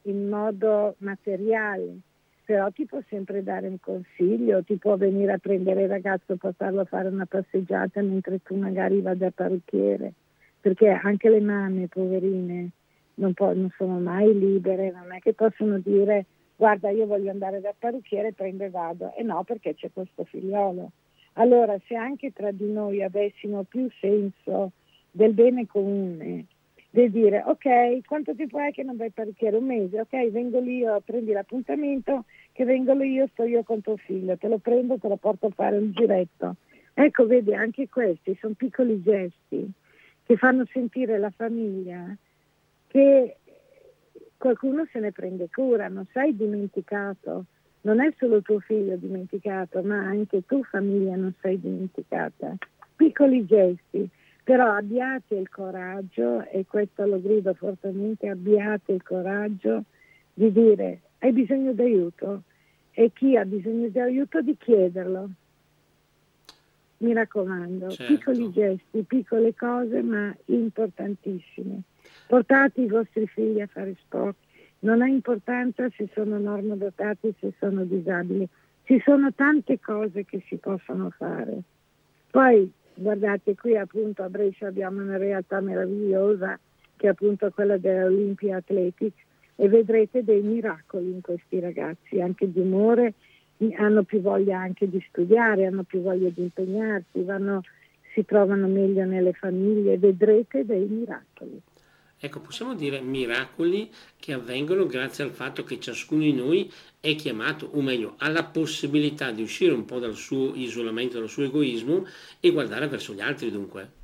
in 0.03 0.29
modo 0.29 0.95
materiale, 0.99 1.97
però 2.45 2.69
ti 2.69 2.85
può 2.85 3.01
sempre 3.09 3.41
dare 3.41 3.67
un 3.67 3.79
consiglio, 3.79 4.63
ti 4.63 4.77
può 4.77 4.95
venire 4.95 5.33
a 5.33 5.37
prendere 5.39 5.83
il 5.83 5.89
ragazzo, 5.89 6.35
portarlo 6.37 6.81
a 6.81 6.85
fare 6.85 7.07
una 7.07 7.25
passeggiata 7.25 8.01
mentre 8.01 8.41
tu 8.43 8.55
magari 8.55 9.01
vai 9.01 9.17
da 9.17 9.31
parrucchiere, 9.31 10.13
perché 10.61 10.89
anche 10.89 11.29
le 11.29 11.41
mamme 11.41 11.87
poverine 11.87 12.69
non, 13.15 13.33
po- 13.33 13.53
non 13.53 13.71
sono 13.75 13.99
mai 13.99 14.37
libere, 14.37 14.91
non 14.91 15.11
è 15.11 15.19
che 15.19 15.33
possono 15.33 15.79
dire 15.79 16.25
guarda 16.55 16.89
io 16.89 17.07
voglio 17.07 17.31
andare 17.31 17.59
da 17.59 17.73
parrucchiere, 17.77 18.31
prendo 18.33 18.63
e 18.63 18.69
vado, 18.69 19.13
e 19.15 19.23
no 19.23 19.43
perché 19.43 19.73
c'è 19.73 19.89
questo 19.91 20.23
figliolo. 20.23 20.91
Allora 21.33 21.77
se 21.87 21.95
anche 21.95 22.31
tra 22.31 22.51
di 22.51 22.71
noi 22.71 23.03
avessimo 23.03 23.63
più 23.63 23.89
senso 23.99 24.71
del 25.09 25.33
bene 25.33 25.65
comune, 25.65 26.45
di 27.01 27.11
dire 27.11 27.43
ok, 27.45 28.05
quanto 28.05 28.33
tempo 28.35 28.57
è 28.57 28.71
che 28.71 28.83
non 28.83 28.95
vai 28.95 29.09
parrucchiere? 29.09 29.57
Un 29.57 29.65
mese, 29.65 29.99
ok, 29.99 30.29
vengo 30.31 30.59
lì, 30.59 30.77
io, 30.77 31.01
prendi 31.01 31.33
l'appuntamento, 31.33 32.23
che 32.53 32.63
vengo 32.63 32.93
lì 32.93 33.11
io, 33.11 33.27
sto 33.33 33.43
io 33.43 33.63
con 33.63 33.81
tuo 33.81 33.97
figlio, 33.97 34.37
te 34.37 34.47
lo 34.47 34.59
prendo, 34.59 34.97
te 34.97 35.09
lo 35.09 35.17
porto 35.17 35.47
a 35.47 35.49
fare 35.49 35.77
un 35.77 35.91
giretto. 35.91 36.55
Ecco, 36.93 37.25
vedi, 37.27 37.53
anche 37.53 37.89
questi 37.89 38.37
sono 38.39 38.53
piccoli 38.55 39.01
gesti 39.03 39.69
che 40.23 40.37
fanno 40.37 40.65
sentire 40.71 41.19
la 41.19 41.29
famiglia 41.29 42.15
che 42.87 43.35
qualcuno 44.37 44.87
se 44.89 44.99
ne 44.99 45.11
prende 45.11 45.49
cura, 45.51 45.89
non 45.89 46.05
sei 46.13 46.33
dimenticato, 46.33 47.43
non 47.81 47.99
è 47.99 48.13
solo 48.17 48.41
tuo 48.41 48.59
figlio 48.59 48.95
dimenticato, 48.95 49.81
ma 49.83 49.97
anche 49.97 50.45
tu 50.45 50.63
famiglia 50.63 51.17
non 51.17 51.33
sei 51.41 51.59
dimenticata. 51.59 52.55
Piccoli 52.95 53.45
gesti 53.45 54.09
però 54.45 54.73
abbiate 54.75 55.33
il 55.33 55.49
coraggio, 55.49 56.47
e 56.51 56.65
questo 56.67 57.03
lo 57.07 57.19
grido 57.19 57.55
fortemente, 57.55 58.29
abbiate 58.29 58.91
il 58.91 59.01
coraggio 59.01 59.85
di 60.35 60.51
dire 60.51 60.99
hai 61.19 61.31
bisogno 61.31 61.73
di 61.73 61.81
aiuto 61.81 62.43
e 62.91 63.11
chi 63.11 63.35
ha 63.35 63.43
bisogno 63.43 63.87
di 63.87 63.99
aiuto 63.99 64.41
di 64.41 64.55
chiederlo. 64.55 65.29
Mi 66.97 67.13
raccomando, 67.13 67.89
certo. 67.89 68.13
piccoli 68.13 68.51
gesti, 68.51 69.01
piccole 69.01 69.55
cose 69.55 70.03
ma 70.03 70.33
importantissime. 70.45 71.81
Portate 72.27 72.81
i 72.81 72.87
vostri 72.87 73.25
figli 73.25 73.61
a 73.61 73.67
fare 73.67 73.95
sport, 73.99 74.35
non 74.81 75.01
ha 75.01 75.07
importanza 75.07 75.89
se 75.95 76.07
sono 76.13 76.37
normodotati, 76.37 77.33
se 77.39 77.51
sono 77.57 77.83
disabili, 77.83 78.47
ci 78.83 79.01
sono 79.03 79.33
tante 79.33 79.79
cose 79.79 80.23
che 80.23 80.43
si 80.45 80.57
possono 80.57 81.09
fare. 81.09 81.61
Poi 82.29 82.71
Guardate, 82.97 83.55
qui 83.55 83.75
appunto 83.75 84.23
a 84.23 84.29
Brescia 84.29 84.67
abbiamo 84.67 85.01
una 85.01 85.17
realtà 85.17 85.59
meravigliosa 85.59 86.57
che 86.95 87.07
è 87.07 87.09
appunto 87.09 87.51
quella 87.51 87.77
dell'Olympia 87.77 88.57
Athletics 88.57 89.21
e 89.57 89.67
vedrete 89.67 90.23
dei 90.23 90.41
miracoli 90.41 91.11
in 91.11 91.21
questi 91.21 91.59
ragazzi, 91.59 92.21
anche 92.21 92.49
di 92.49 92.59
umore, 92.59 93.13
hanno 93.77 94.03
più 94.03 94.21
voglia 94.21 94.59
anche 94.59 94.89
di 94.89 95.03
studiare, 95.09 95.65
hanno 95.65 95.83
più 95.83 96.01
voglia 96.01 96.29
di 96.29 96.41
impegnarsi, 96.41 97.21
vanno, 97.23 97.61
si 98.13 98.23
trovano 98.23 98.67
meglio 98.67 99.03
nelle 99.03 99.33
famiglie, 99.33 99.97
vedrete 99.97 100.65
dei 100.65 100.85
miracoli. 100.85 101.61
Ecco, 102.17 102.39
possiamo 102.39 102.73
dire 102.75 103.01
miracoli 103.01 103.91
che 104.17 104.33
avvengono 104.33 104.85
grazie 104.85 105.23
al 105.23 105.31
fatto 105.31 105.63
che 105.63 105.79
ciascuno 105.79 106.21
di 106.21 106.33
noi 106.33 106.71
è 106.99 107.13
chiamato, 107.15 107.69
o 107.73 107.81
meglio, 107.81 108.15
ha 108.17 108.29
la 108.29 108.45
possibilità 108.45 109.31
di 109.31 109.41
uscire 109.41 109.73
un 109.73 109.85
po' 109.85 109.99
dal 109.99 110.15
suo 110.15 110.55
isolamento, 110.55 111.19
dal 111.19 111.29
suo 111.29 111.43
egoismo 111.43 112.05
e 112.39 112.51
guardare 112.51 112.87
verso 112.87 113.13
gli 113.13 113.19
altri 113.19 113.51
dunque. 113.51 114.03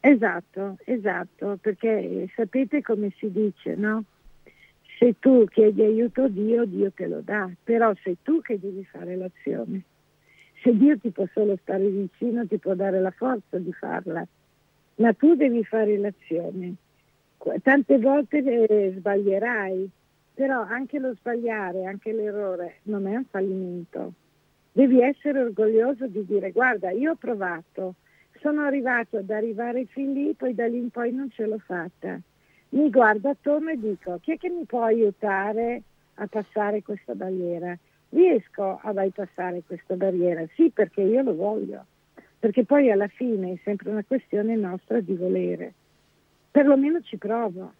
Esatto, 0.00 0.76
esatto, 0.84 1.58
perché 1.60 2.30
sapete 2.36 2.82
come 2.82 3.12
si 3.16 3.30
dice, 3.30 3.74
no? 3.74 4.04
Se 4.98 5.18
tu 5.18 5.46
chiedi 5.46 5.82
aiuto 5.82 6.24
a 6.24 6.28
Dio, 6.28 6.64
Dio 6.66 6.92
te 6.92 7.06
lo 7.06 7.22
dà, 7.22 7.50
però 7.64 7.92
sei 8.02 8.18
tu 8.22 8.42
che 8.42 8.58
devi 8.58 8.84
fare 8.84 9.16
l'azione. 9.16 9.82
Se 10.62 10.76
Dio 10.76 10.98
ti 10.98 11.10
può 11.10 11.26
solo 11.32 11.58
stare 11.62 11.88
vicino, 11.88 12.46
ti 12.46 12.58
può 12.58 12.74
dare 12.74 13.00
la 13.00 13.10
forza 13.10 13.58
di 13.58 13.72
farla, 13.72 14.26
ma 14.96 15.12
tu 15.14 15.34
devi 15.34 15.64
fare 15.64 15.96
l'azione 15.96 16.74
tante 17.62 17.98
volte 17.98 18.38
eh, 18.38 18.94
sbaglierai, 18.96 19.90
però 20.34 20.60
anche 20.60 20.98
lo 20.98 21.14
sbagliare, 21.14 21.84
anche 21.84 22.12
l'errore 22.12 22.76
non 22.84 23.06
è 23.06 23.16
un 23.16 23.24
fallimento. 23.24 24.12
Devi 24.72 25.00
essere 25.00 25.40
orgoglioso 25.40 26.06
di 26.06 26.24
dire 26.24 26.50
guarda, 26.52 26.90
io 26.90 27.12
ho 27.12 27.16
provato, 27.16 27.94
sono 28.40 28.62
arrivato 28.62 29.18
ad 29.18 29.30
arrivare 29.30 29.86
fin 29.86 30.12
lì, 30.12 30.34
poi 30.34 30.54
da 30.54 30.66
lì 30.66 30.78
in 30.78 30.90
poi 30.90 31.12
non 31.12 31.30
ce 31.30 31.46
l'ho 31.46 31.58
fatta. 31.58 32.20
Mi 32.70 32.88
guardo 32.88 33.28
attorno 33.30 33.70
e 33.70 33.78
dico 33.78 34.18
chi 34.20 34.32
è 34.32 34.36
che 34.36 34.48
mi 34.48 34.64
può 34.64 34.84
aiutare 34.84 35.82
a 36.14 36.26
passare 36.26 36.82
questa 36.82 37.14
barriera? 37.14 37.76
Riesco 38.10 38.78
a 38.82 38.92
bypassare 38.92 39.62
questa 39.66 39.94
barriera? 39.94 40.44
Sì, 40.54 40.70
perché 40.70 41.00
io 41.00 41.22
lo 41.22 41.34
voglio, 41.34 41.84
perché 42.38 42.64
poi 42.64 42.90
alla 42.90 43.08
fine 43.08 43.52
è 43.52 43.58
sempre 43.64 43.90
una 43.90 44.04
questione 44.06 44.54
nostra 44.56 45.00
di 45.00 45.14
volere 45.14 45.74
perlomeno 46.50 47.00
ci 47.02 47.16
provo. 47.16 47.72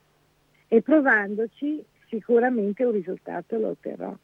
e 0.73 0.83
provandoci 0.83 1.85
sicuramente 2.07 2.85
un 2.85 2.93
risultato 2.93 3.59
lo 3.59 3.71
otterrò 3.71 4.17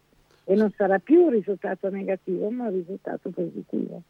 e 0.44 0.54
non 0.54 0.70
sarà 0.76 1.00
più 1.00 1.22
un 1.22 1.30
risultato 1.30 1.90
negativo 1.90 2.48
ma 2.50 2.68
un 2.68 2.74
risultato 2.74 3.30
positivo. 3.30 4.02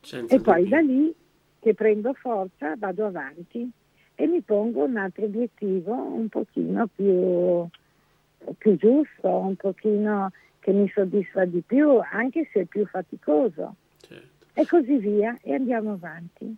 Senza 0.00 0.34
e 0.34 0.40
poi 0.40 0.68
da 0.68 0.80
lì 0.80 1.14
che 1.58 1.74
prendo 1.74 2.14
forza 2.14 2.76
vado 2.76 3.04
avanti 3.04 3.70
e 4.14 4.26
mi 4.26 4.40
pongo 4.40 4.84
un 4.84 4.96
altro 4.96 5.26
obiettivo 5.26 5.92
un 5.92 6.28
pochino 6.30 6.86
più, 6.86 7.68
più 8.56 8.76
giusto, 8.76 9.28
un 9.28 9.56
pochino 9.56 10.30
che 10.60 10.72
mi 10.72 10.88
soddisfa 10.88 11.44
di 11.44 11.60
più, 11.60 12.00
anche 12.10 12.48
se 12.52 12.62
è 12.62 12.64
più 12.64 12.86
faticoso. 12.86 13.74
Certo. 13.98 14.46
E 14.54 14.66
così 14.66 14.96
via, 14.96 15.36
e 15.42 15.52
andiamo 15.52 15.92
avanti. 15.92 16.56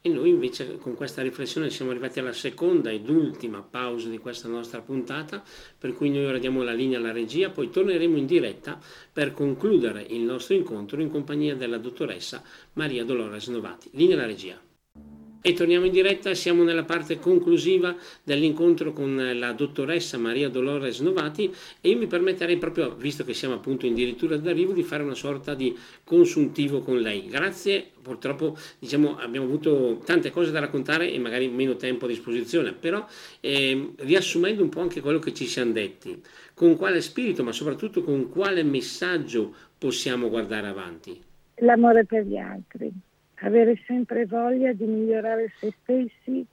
E 0.00 0.08
noi 0.08 0.28
invece 0.28 0.78
con 0.78 0.94
questa 0.94 1.22
riflessione 1.22 1.70
siamo 1.70 1.90
arrivati 1.90 2.20
alla 2.20 2.32
seconda 2.32 2.90
ed 2.90 3.08
ultima 3.08 3.62
pausa 3.62 4.08
di 4.08 4.18
questa 4.18 4.46
nostra 4.46 4.80
puntata, 4.80 5.42
per 5.76 5.92
cui 5.92 6.08
noi 6.08 6.24
ora 6.24 6.38
diamo 6.38 6.62
la 6.62 6.72
linea 6.72 6.98
alla 6.98 7.10
regia, 7.10 7.50
poi 7.50 7.68
torneremo 7.68 8.16
in 8.16 8.26
diretta 8.26 8.78
per 9.12 9.32
concludere 9.32 10.02
il 10.02 10.20
nostro 10.20 10.54
incontro 10.54 11.00
in 11.00 11.10
compagnia 11.10 11.56
della 11.56 11.78
dottoressa 11.78 12.42
Maria 12.74 13.04
Dolores 13.04 13.48
Novati. 13.48 13.90
Linea 13.94 14.14
alla 14.14 14.26
regia. 14.26 14.67
E 15.40 15.52
torniamo 15.52 15.86
in 15.86 15.92
diretta, 15.92 16.34
siamo 16.34 16.64
nella 16.64 16.82
parte 16.82 17.20
conclusiva 17.20 17.94
dell'incontro 18.24 18.92
con 18.92 19.30
la 19.34 19.52
dottoressa 19.52 20.18
Maria 20.18 20.48
Dolores 20.48 20.98
Novati 20.98 21.54
e 21.80 21.90
io 21.90 21.96
mi 21.96 22.08
permetterei 22.08 22.56
proprio, 22.56 22.96
visto 22.96 23.24
che 23.24 23.34
siamo 23.34 23.54
appunto 23.54 23.86
addirittura 23.86 24.36
d'arrivo, 24.36 24.72
di 24.72 24.82
fare 24.82 25.04
una 25.04 25.14
sorta 25.14 25.54
di 25.54 25.76
consuntivo 26.02 26.80
con 26.80 26.98
lei. 26.98 27.28
Grazie, 27.28 27.86
purtroppo 28.02 28.56
diciamo, 28.80 29.16
abbiamo 29.16 29.46
avuto 29.46 30.02
tante 30.04 30.30
cose 30.32 30.50
da 30.50 30.58
raccontare 30.58 31.12
e 31.12 31.18
magari 31.20 31.46
meno 31.48 31.76
tempo 31.76 32.06
a 32.06 32.08
disposizione, 32.08 32.72
però 32.72 33.06
eh, 33.38 33.92
riassumendo 33.98 34.60
un 34.60 34.70
po' 34.70 34.80
anche 34.80 35.00
quello 35.00 35.20
che 35.20 35.32
ci 35.32 35.46
siamo 35.46 35.70
detti, 35.70 36.20
con 36.52 36.76
quale 36.76 37.00
spirito, 37.00 37.44
ma 37.44 37.52
soprattutto 37.52 38.02
con 38.02 38.28
quale 38.28 38.64
messaggio 38.64 39.54
possiamo 39.78 40.28
guardare 40.28 40.66
avanti? 40.66 41.22
L'amore 41.60 42.04
per 42.04 42.24
gli 42.24 42.36
altri 42.36 42.92
avere 43.40 43.80
sempre 43.86 44.26
voglia 44.26 44.72
di 44.72 44.84
migliorare 44.84 45.52
se 45.58 45.72
stessi 45.82 46.46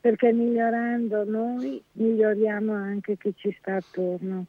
perché 0.00 0.32
migliorando 0.32 1.24
noi 1.24 1.82
miglioriamo 1.92 2.72
anche 2.72 3.16
chi 3.16 3.32
ci 3.36 3.56
sta 3.58 3.76
attorno. 3.76 4.46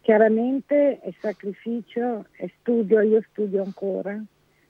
Chiaramente 0.00 1.00
è 1.00 1.12
sacrificio, 1.20 2.26
è 2.32 2.48
studio, 2.60 3.00
io 3.00 3.20
studio 3.30 3.62
ancora, 3.62 4.20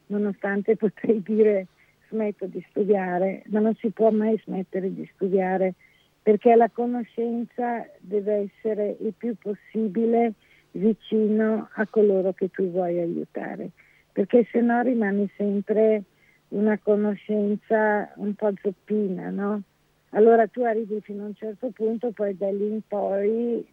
nonostante 0.07 0.77
potrei 0.77 1.23
dire 1.23 1.67
smetto 2.09 2.47
di 2.47 2.65
studiare, 2.71 3.43
ma 3.49 3.61
non 3.61 3.75
si 3.77 3.91
può 3.91 4.11
mai 4.11 4.41
smettere 4.45 4.93
di 4.93 5.09
studiare 5.15 5.75
perché 6.23 6.55
la 6.55 6.71
conoscenza 6.71 7.85
deve 7.99 8.49
essere 8.49 8.97
il 9.01 9.13
più 9.17 9.35
possibile 9.37 10.35
vicino 10.73 11.69
a 11.75 11.87
coloro 11.87 12.33
che 12.33 12.49
tu 12.49 12.71
vuoi 12.71 12.99
aiutare, 13.01 13.71
perché 14.13 14.47
se 14.51 14.61
no 14.61 14.81
rimani 14.83 15.29
sempre 15.37 16.05
una 16.53 16.79
conoscenza 16.79 18.13
un 18.17 18.35
po' 18.35 18.53
zoppina, 18.61 19.31
no? 19.31 19.63
Allora 20.11 20.47
tu 20.47 20.63
arrivi 20.63 21.01
fino 21.01 21.25
a 21.25 21.27
un 21.27 21.35
certo 21.35 21.71
punto, 21.71 22.11
poi 22.11 22.37
da 22.37 22.51
lì 22.51 22.67
in 22.67 22.81
poi, 22.87 23.67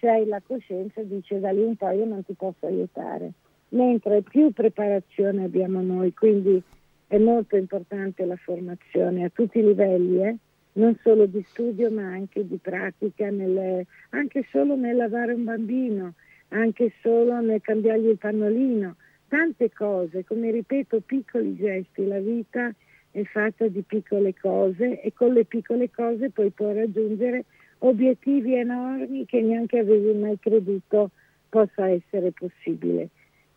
se 0.00 0.08
hai 0.08 0.26
la 0.26 0.40
coscienza, 0.46 1.02
dici 1.02 1.38
da 1.38 1.50
lì 1.50 1.64
in 1.64 1.76
poi 1.76 1.98
io 1.98 2.06
non 2.06 2.24
ti 2.24 2.32
posso 2.32 2.66
aiutare. 2.66 3.32
Mentre 3.70 4.22
più 4.22 4.52
preparazione 4.52 5.44
abbiamo 5.44 5.82
noi, 5.82 6.14
quindi 6.14 6.62
è 7.06 7.18
molto 7.18 7.56
importante 7.56 8.24
la 8.24 8.36
formazione 8.36 9.24
a 9.24 9.30
tutti 9.30 9.58
i 9.58 9.64
livelli, 9.64 10.22
eh? 10.22 10.36
non 10.74 10.96
solo 11.02 11.26
di 11.26 11.44
studio 11.48 11.90
ma 11.90 12.04
anche 12.04 12.46
di 12.46 12.56
pratica, 12.56 13.28
nelle, 13.28 13.86
anche 14.10 14.46
solo 14.50 14.74
nel 14.74 14.96
lavare 14.96 15.34
un 15.34 15.44
bambino, 15.44 16.14
anche 16.48 16.92
solo 17.02 17.38
nel 17.40 17.60
cambiargli 17.60 18.08
il 18.08 18.18
pannolino 18.18 18.96
tante 19.28 19.70
cose, 19.70 20.24
come 20.24 20.50
ripeto, 20.50 21.00
piccoli 21.00 21.56
gesti, 21.56 22.06
la 22.06 22.18
vita 22.18 22.72
è 23.10 23.22
fatta 23.24 23.68
di 23.68 23.82
piccole 23.82 24.34
cose 24.34 25.00
e 25.00 25.12
con 25.12 25.32
le 25.32 25.44
piccole 25.44 25.90
cose 25.90 26.30
poi 26.30 26.50
puoi 26.50 26.74
raggiungere 26.74 27.44
obiettivi 27.78 28.54
enormi 28.54 29.24
che 29.26 29.40
neanche 29.40 29.78
avevi 29.78 30.18
mai 30.18 30.38
creduto 30.38 31.10
possa 31.48 31.88
essere 31.88 32.32
possibile. 32.32 33.10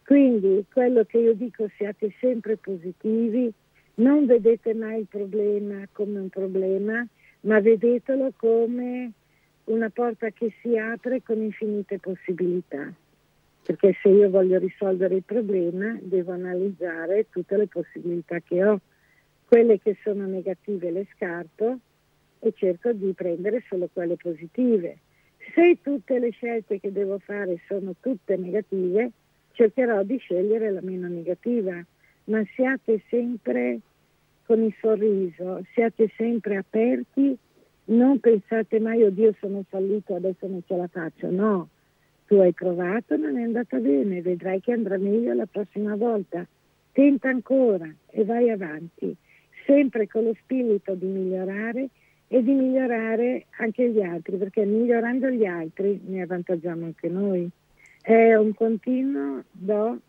Quindi 0.05 0.65
quello 0.71 1.03
che 1.05 1.17
io 1.17 1.33
dico 1.33 1.67
siate 1.75 2.13
sempre 2.19 2.57
positivi, 2.57 3.51
non 3.95 4.25
vedete 4.25 4.73
mai 4.73 4.99
il 4.99 5.07
problema 5.09 5.87
come 5.91 6.19
un 6.19 6.29
problema, 6.29 7.05
ma 7.41 7.59
vedetelo 7.59 8.31
come 8.37 9.11
una 9.65 9.89
porta 9.89 10.29
che 10.29 10.53
si 10.61 10.77
apre 10.77 11.23
con 11.23 11.41
infinite 11.41 11.99
possibilità 11.99 12.93
perché 13.67 13.97
se 14.01 14.07
io 14.07 14.29
voglio 14.29 14.59
risolvere 14.59 15.15
il 15.15 15.23
problema 15.23 15.97
devo 16.01 16.31
analizzare 16.31 17.27
tutte 17.29 17.57
le 17.57 17.67
possibilità 17.67 18.39
che 18.39 18.63
ho. 18.63 18.79
Quelle 19.45 19.77
che 19.81 19.97
sono 20.03 20.25
negative 20.25 20.89
le 20.89 21.05
scarto 21.13 21.77
e 22.39 22.53
cerco 22.55 22.93
di 22.93 23.11
prendere 23.11 23.61
solo 23.67 23.89
quelle 23.91 24.15
positive. 24.15 24.99
Se 25.53 25.79
tutte 25.81 26.17
le 26.17 26.29
scelte 26.29 26.79
che 26.79 26.93
devo 26.93 27.19
fare 27.19 27.59
sono 27.67 27.93
tutte 27.99 28.37
negative, 28.37 29.11
cercherò 29.51 30.01
di 30.03 30.17
scegliere 30.17 30.71
la 30.71 30.81
meno 30.81 31.09
negativa, 31.09 31.83
ma 32.25 32.41
siate 32.55 33.03
sempre 33.09 33.79
con 34.45 34.63
il 34.63 34.73
sorriso, 34.79 35.61
siate 35.73 36.09
sempre 36.15 36.55
aperti, 36.55 37.37
non 37.85 38.21
pensate 38.21 38.79
mai, 38.79 39.03
oddio 39.03 39.35
sono 39.41 39.65
fallito, 39.67 40.15
adesso 40.15 40.47
non 40.47 40.63
ce 40.65 40.75
la 40.77 40.87
faccio, 40.87 41.29
no, 41.29 41.67
tu 42.27 42.35
hai 42.35 42.51
provato, 42.51 43.15
non 43.15 43.37
è 43.37 43.43
andata 43.43 43.77
bene, 43.77 44.21
vedrai 44.21 44.59
che 44.59 44.73
andrà 44.73 44.97
meglio 44.97 45.33
la 45.33 45.45
prossima 45.45 45.95
volta. 45.95 46.45
Tenta 46.91 47.29
ancora 47.29 47.89
e 48.09 48.25
vai 48.25 48.49
avanti, 48.49 49.15
sempre 49.65 50.07
con 50.07 50.25
lo 50.25 50.35
spirito 50.41 50.93
di 50.93 51.05
migliorare 51.05 51.89
e 52.27 52.43
di 52.43 52.51
migliorare 52.51 53.45
anche 53.59 53.89
gli 53.89 54.01
altri, 54.01 54.35
perché 54.35 54.65
migliorando 54.65 55.29
gli 55.29 55.45
altri 55.45 56.01
ne 56.05 56.23
avvantaggiamo 56.23 56.85
anche 56.85 57.07
noi. 57.07 57.49
È 58.01 58.35
un 58.35 58.53
continuo 58.53 59.43
do 59.51 59.99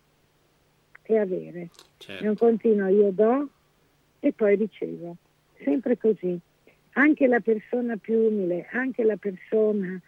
e 1.05 1.19
avere, 1.19 1.69
certo. 1.99 2.25
è 2.25 2.29
un 2.29 2.37
continuo 2.37 2.89
io 2.89 3.11
do 3.13 3.49
e 4.21 4.33
poi 4.33 4.57
ricevo, 4.57 5.17
sempre 5.63 5.97
così. 5.97 6.39
Anche 6.93 7.29
la 7.29 7.41
persona 7.41 7.97
più 7.97 8.19
umile, 8.19 8.67
anche 8.73 9.05
la 9.05 9.17
persona 9.17 10.01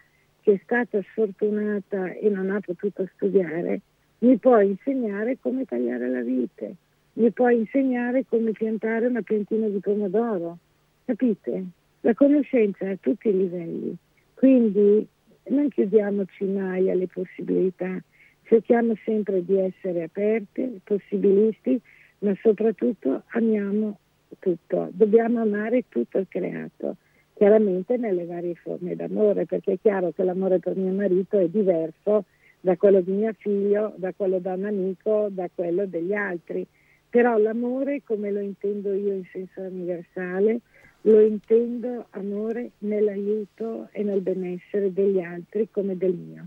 che 0.43 0.53
è 0.53 0.61
stata 0.63 1.01
sfortunata 1.11 2.13
e 2.13 2.29
non 2.29 2.51
ha 2.51 2.61
potuto 2.61 3.09
studiare, 3.15 3.81
mi 4.19 4.37
può 4.39 4.61
insegnare 4.61 5.39
come 5.41 5.65
tagliare 5.65 6.09
la 6.09 6.23
vite, 6.23 6.75
mi 7.15 7.31
può 7.31 7.49
insegnare 7.49 8.25
come 8.29 8.53
piantare 8.53 9.07
una 9.07 9.23
piantina 9.23 9.69
di 9.69 9.79
pomodoro. 9.79 10.59
Capite? 11.05 11.65
La 12.03 12.15
conoscenza 12.15 12.87
è 12.87 12.93
a 12.93 12.97
tutti 12.99 13.29
i 13.29 13.37
livelli, 13.37 13.97
quindi 14.35 15.07
non 15.49 15.69
chiudiamoci 15.69 16.45
mai 16.45 16.91
alle 16.91 17.07
possibilità, 17.07 18.01
cerchiamo 18.45 18.95
sempre 19.05 19.45
di 19.45 19.59
essere 19.59 20.05
aperte, 20.05 20.81
possibilisti, 20.83 21.81
ma 22.21 22.35
soprattutto 22.41 23.23
amiamo 23.29 23.99
tutto, 24.39 24.89
dobbiamo 24.93 25.41
amare 25.41 25.85
tutto 25.89 26.19
il 26.19 26.27
creato 26.29 26.97
chiaramente 27.41 27.97
nelle 27.97 28.27
varie 28.27 28.55
forme 28.55 28.95
d'amore, 28.95 29.47
perché 29.47 29.73
è 29.73 29.79
chiaro 29.81 30.13
che 30.13 30.25
l'amore 30.25 30.59
per 30.59 30.77
mio 30.77 30.93
marito 30.93 31.39
è 31.39 31.49
diverso 31.49 32.27
da 32.61 32.77
quello 32.77 33.01
di 33.01 33.13
mio 33.13 33.33
figlio, 33.33 33.95
da 33.97 34.13
quello 34.13 34.39
da 34.41 34.53
un 34.53 34.67
amico, 34.67 35.29
da 35.31 35.49
quello 35.55 35.87
degli 35.87 36.13
altri. 36.13 36.67
Però 37.09 37.39
l'amore, 37.39 38.03
come 38.05 38.31
lo 38.31 38.41
intendo 38.41 38.93
io 38.93 39.15
in 39.15 39.25
senso 39.33 39.63
universale, 39.63 40.61
lo 41.01 41.21
intendo 41.23 42.09
amore 42.11 42.73
nell'aiuto 42.81 43.89
e 43.93 44.03
nel 44.03 44.21
benessere 44.21 44.93
degli 44.93 45.23
altri 45.23 45.71
come 45.71 45.97
del 45.97 46.13
mio. 46.13 46.47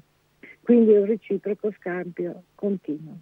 Quindi 0.62 0.92
è 0.92 1.00
un 1.00 1.06
reciproco 1.06 1.72
scambio 1.72 2.44
continuo 2.54 3.18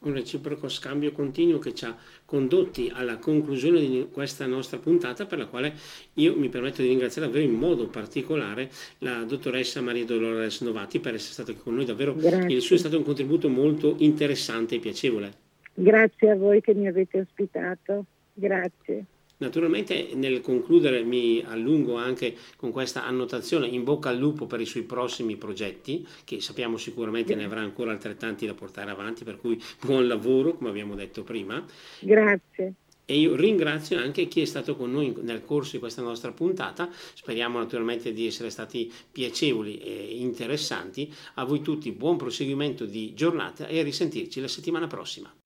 un 0.00 0.12
reciproco 0.12 0.68
scambio 0.68 1.12
continuo 1.12 1.58
che 1.58 1.74
ci 1.74 1.84
ha 1.84 1.96
condotti 2.24 2.90
alla 2.92 3.18
conclusione 3.18 3.80
di 3.80 4.08
questa 4.10 4.46
nostra 4.46 4.78
puntata 4.78 5.26
per 5.26 5.38
la 5.38 5.46
quale 5.46 5.74
io 6.14 6.36
mi 6.36 6.48
permetto 6.48 6.82
di 6.82 6.88
ringraziare 6.88 7.26
davvero 7.26 7.48
in 7.50 7.58
modo 7.58 7.86
particolare 7.88 8.70
la 8.98 9.24
dottoressa 9.24 9.80
Maria 9.80 10.04
Dolores 10.04 10.60
Novati 10.62 11.00
per 11.00 11.14
essere 11.14 11.32
stata 11.32 11.52
con 11.54 11.74
noi. 11.74 11.84
Davvero 11.84 12.14
Grazie. 12.14 12.54
il 12.54 12.62
suo 12.62 12.76
è 12.76 12.78
stato 12.78 12.96
un 12.96 13.04
contributo 13.04 13.48
molto 13.48 13.96
interessante 13.98 14.76
e 14.76 14.78
piacevole. 14.78 15.32
Grazie 15.74 16.30
a 16.30 16.36
voi 16.36 16.60
che 16.60 16.74
mi 16.74 16.86
avete 16.86 17.20
ospitato. 17.20 18.04
Grazie 18.32 19.04
Naturalmente 19.40 20.10
nel 20.14 20.42
concludere 20.42 21.02
mi 21.02 21.42
allungo 21.46 21.96
anche 21.96 22.36
con 22.56 22.70
questa 22.72 23.06
annotazione 23.06 23.66
in 23.66 23.84
bocca 23.84 24.10
al 24.10 24.18
lupo 24.18 24.46
per 24.46 24.60
i 24.60 24.66
suoi 24.66 24.82
prossimi 24.82 25.36
progetti, 25.36 26.06
che 26.24 26.42
sappiamo 26.42 26.76
sicuramente 26.76 27.34
ne 27.34 27.44
avrà 27.44 27.60
ancora 27.60 27.90
altrettanti 27.90 28.44
da 28.44 28.52
portare 28.52 28.90
avanti, 28.90 29.24
per 29.24 29.38
cui 29.38 29.58
buon 29.80 30.06
lavoro, 30.06 30.56
come 30.56 30.68
abbiamo 30.68 30.94
detto 30.94 31.22
prima. 31.22 31.64
Grazie. 32.00 32.74
e 33.06 33.16
io 33.16 33.34
ringrazio 33.34 33.98
anche 33.98 34.28
chi 34.28 34.42
è 34.42 34.44
stato 34.44 34.76
con 34.76 34.92
noi 34.92 35.12
nel 35.22 35.44
corso 35.44 35.72
di 35.72 35.78
questa 35.78 36.02
nostra 36.02 36.32
puntata, 36.32 36.88
speriamo 37.14 37.58
naturalmente 37.58 38.12
di 38.12 38.26
essere 38.26 38.50
stati 38.50 38.92
piacevoli 39.10 39.78
e 39.78 40.18
interessanti, 40.18 41.12
a 41.34 41.44
voi 41.44 41.62
tutti 41.62 41.90
buon 41.92 42.18
proseguimento 42.18 42.84
di 42.84 43.14
giornata 43.14 43.66
e 43.66 43.80
a 43.80 43.82
risentirci 43.82 44.40
la 44.40 44.48
settimana 44.48 44.86
prossima. 44.86 45.32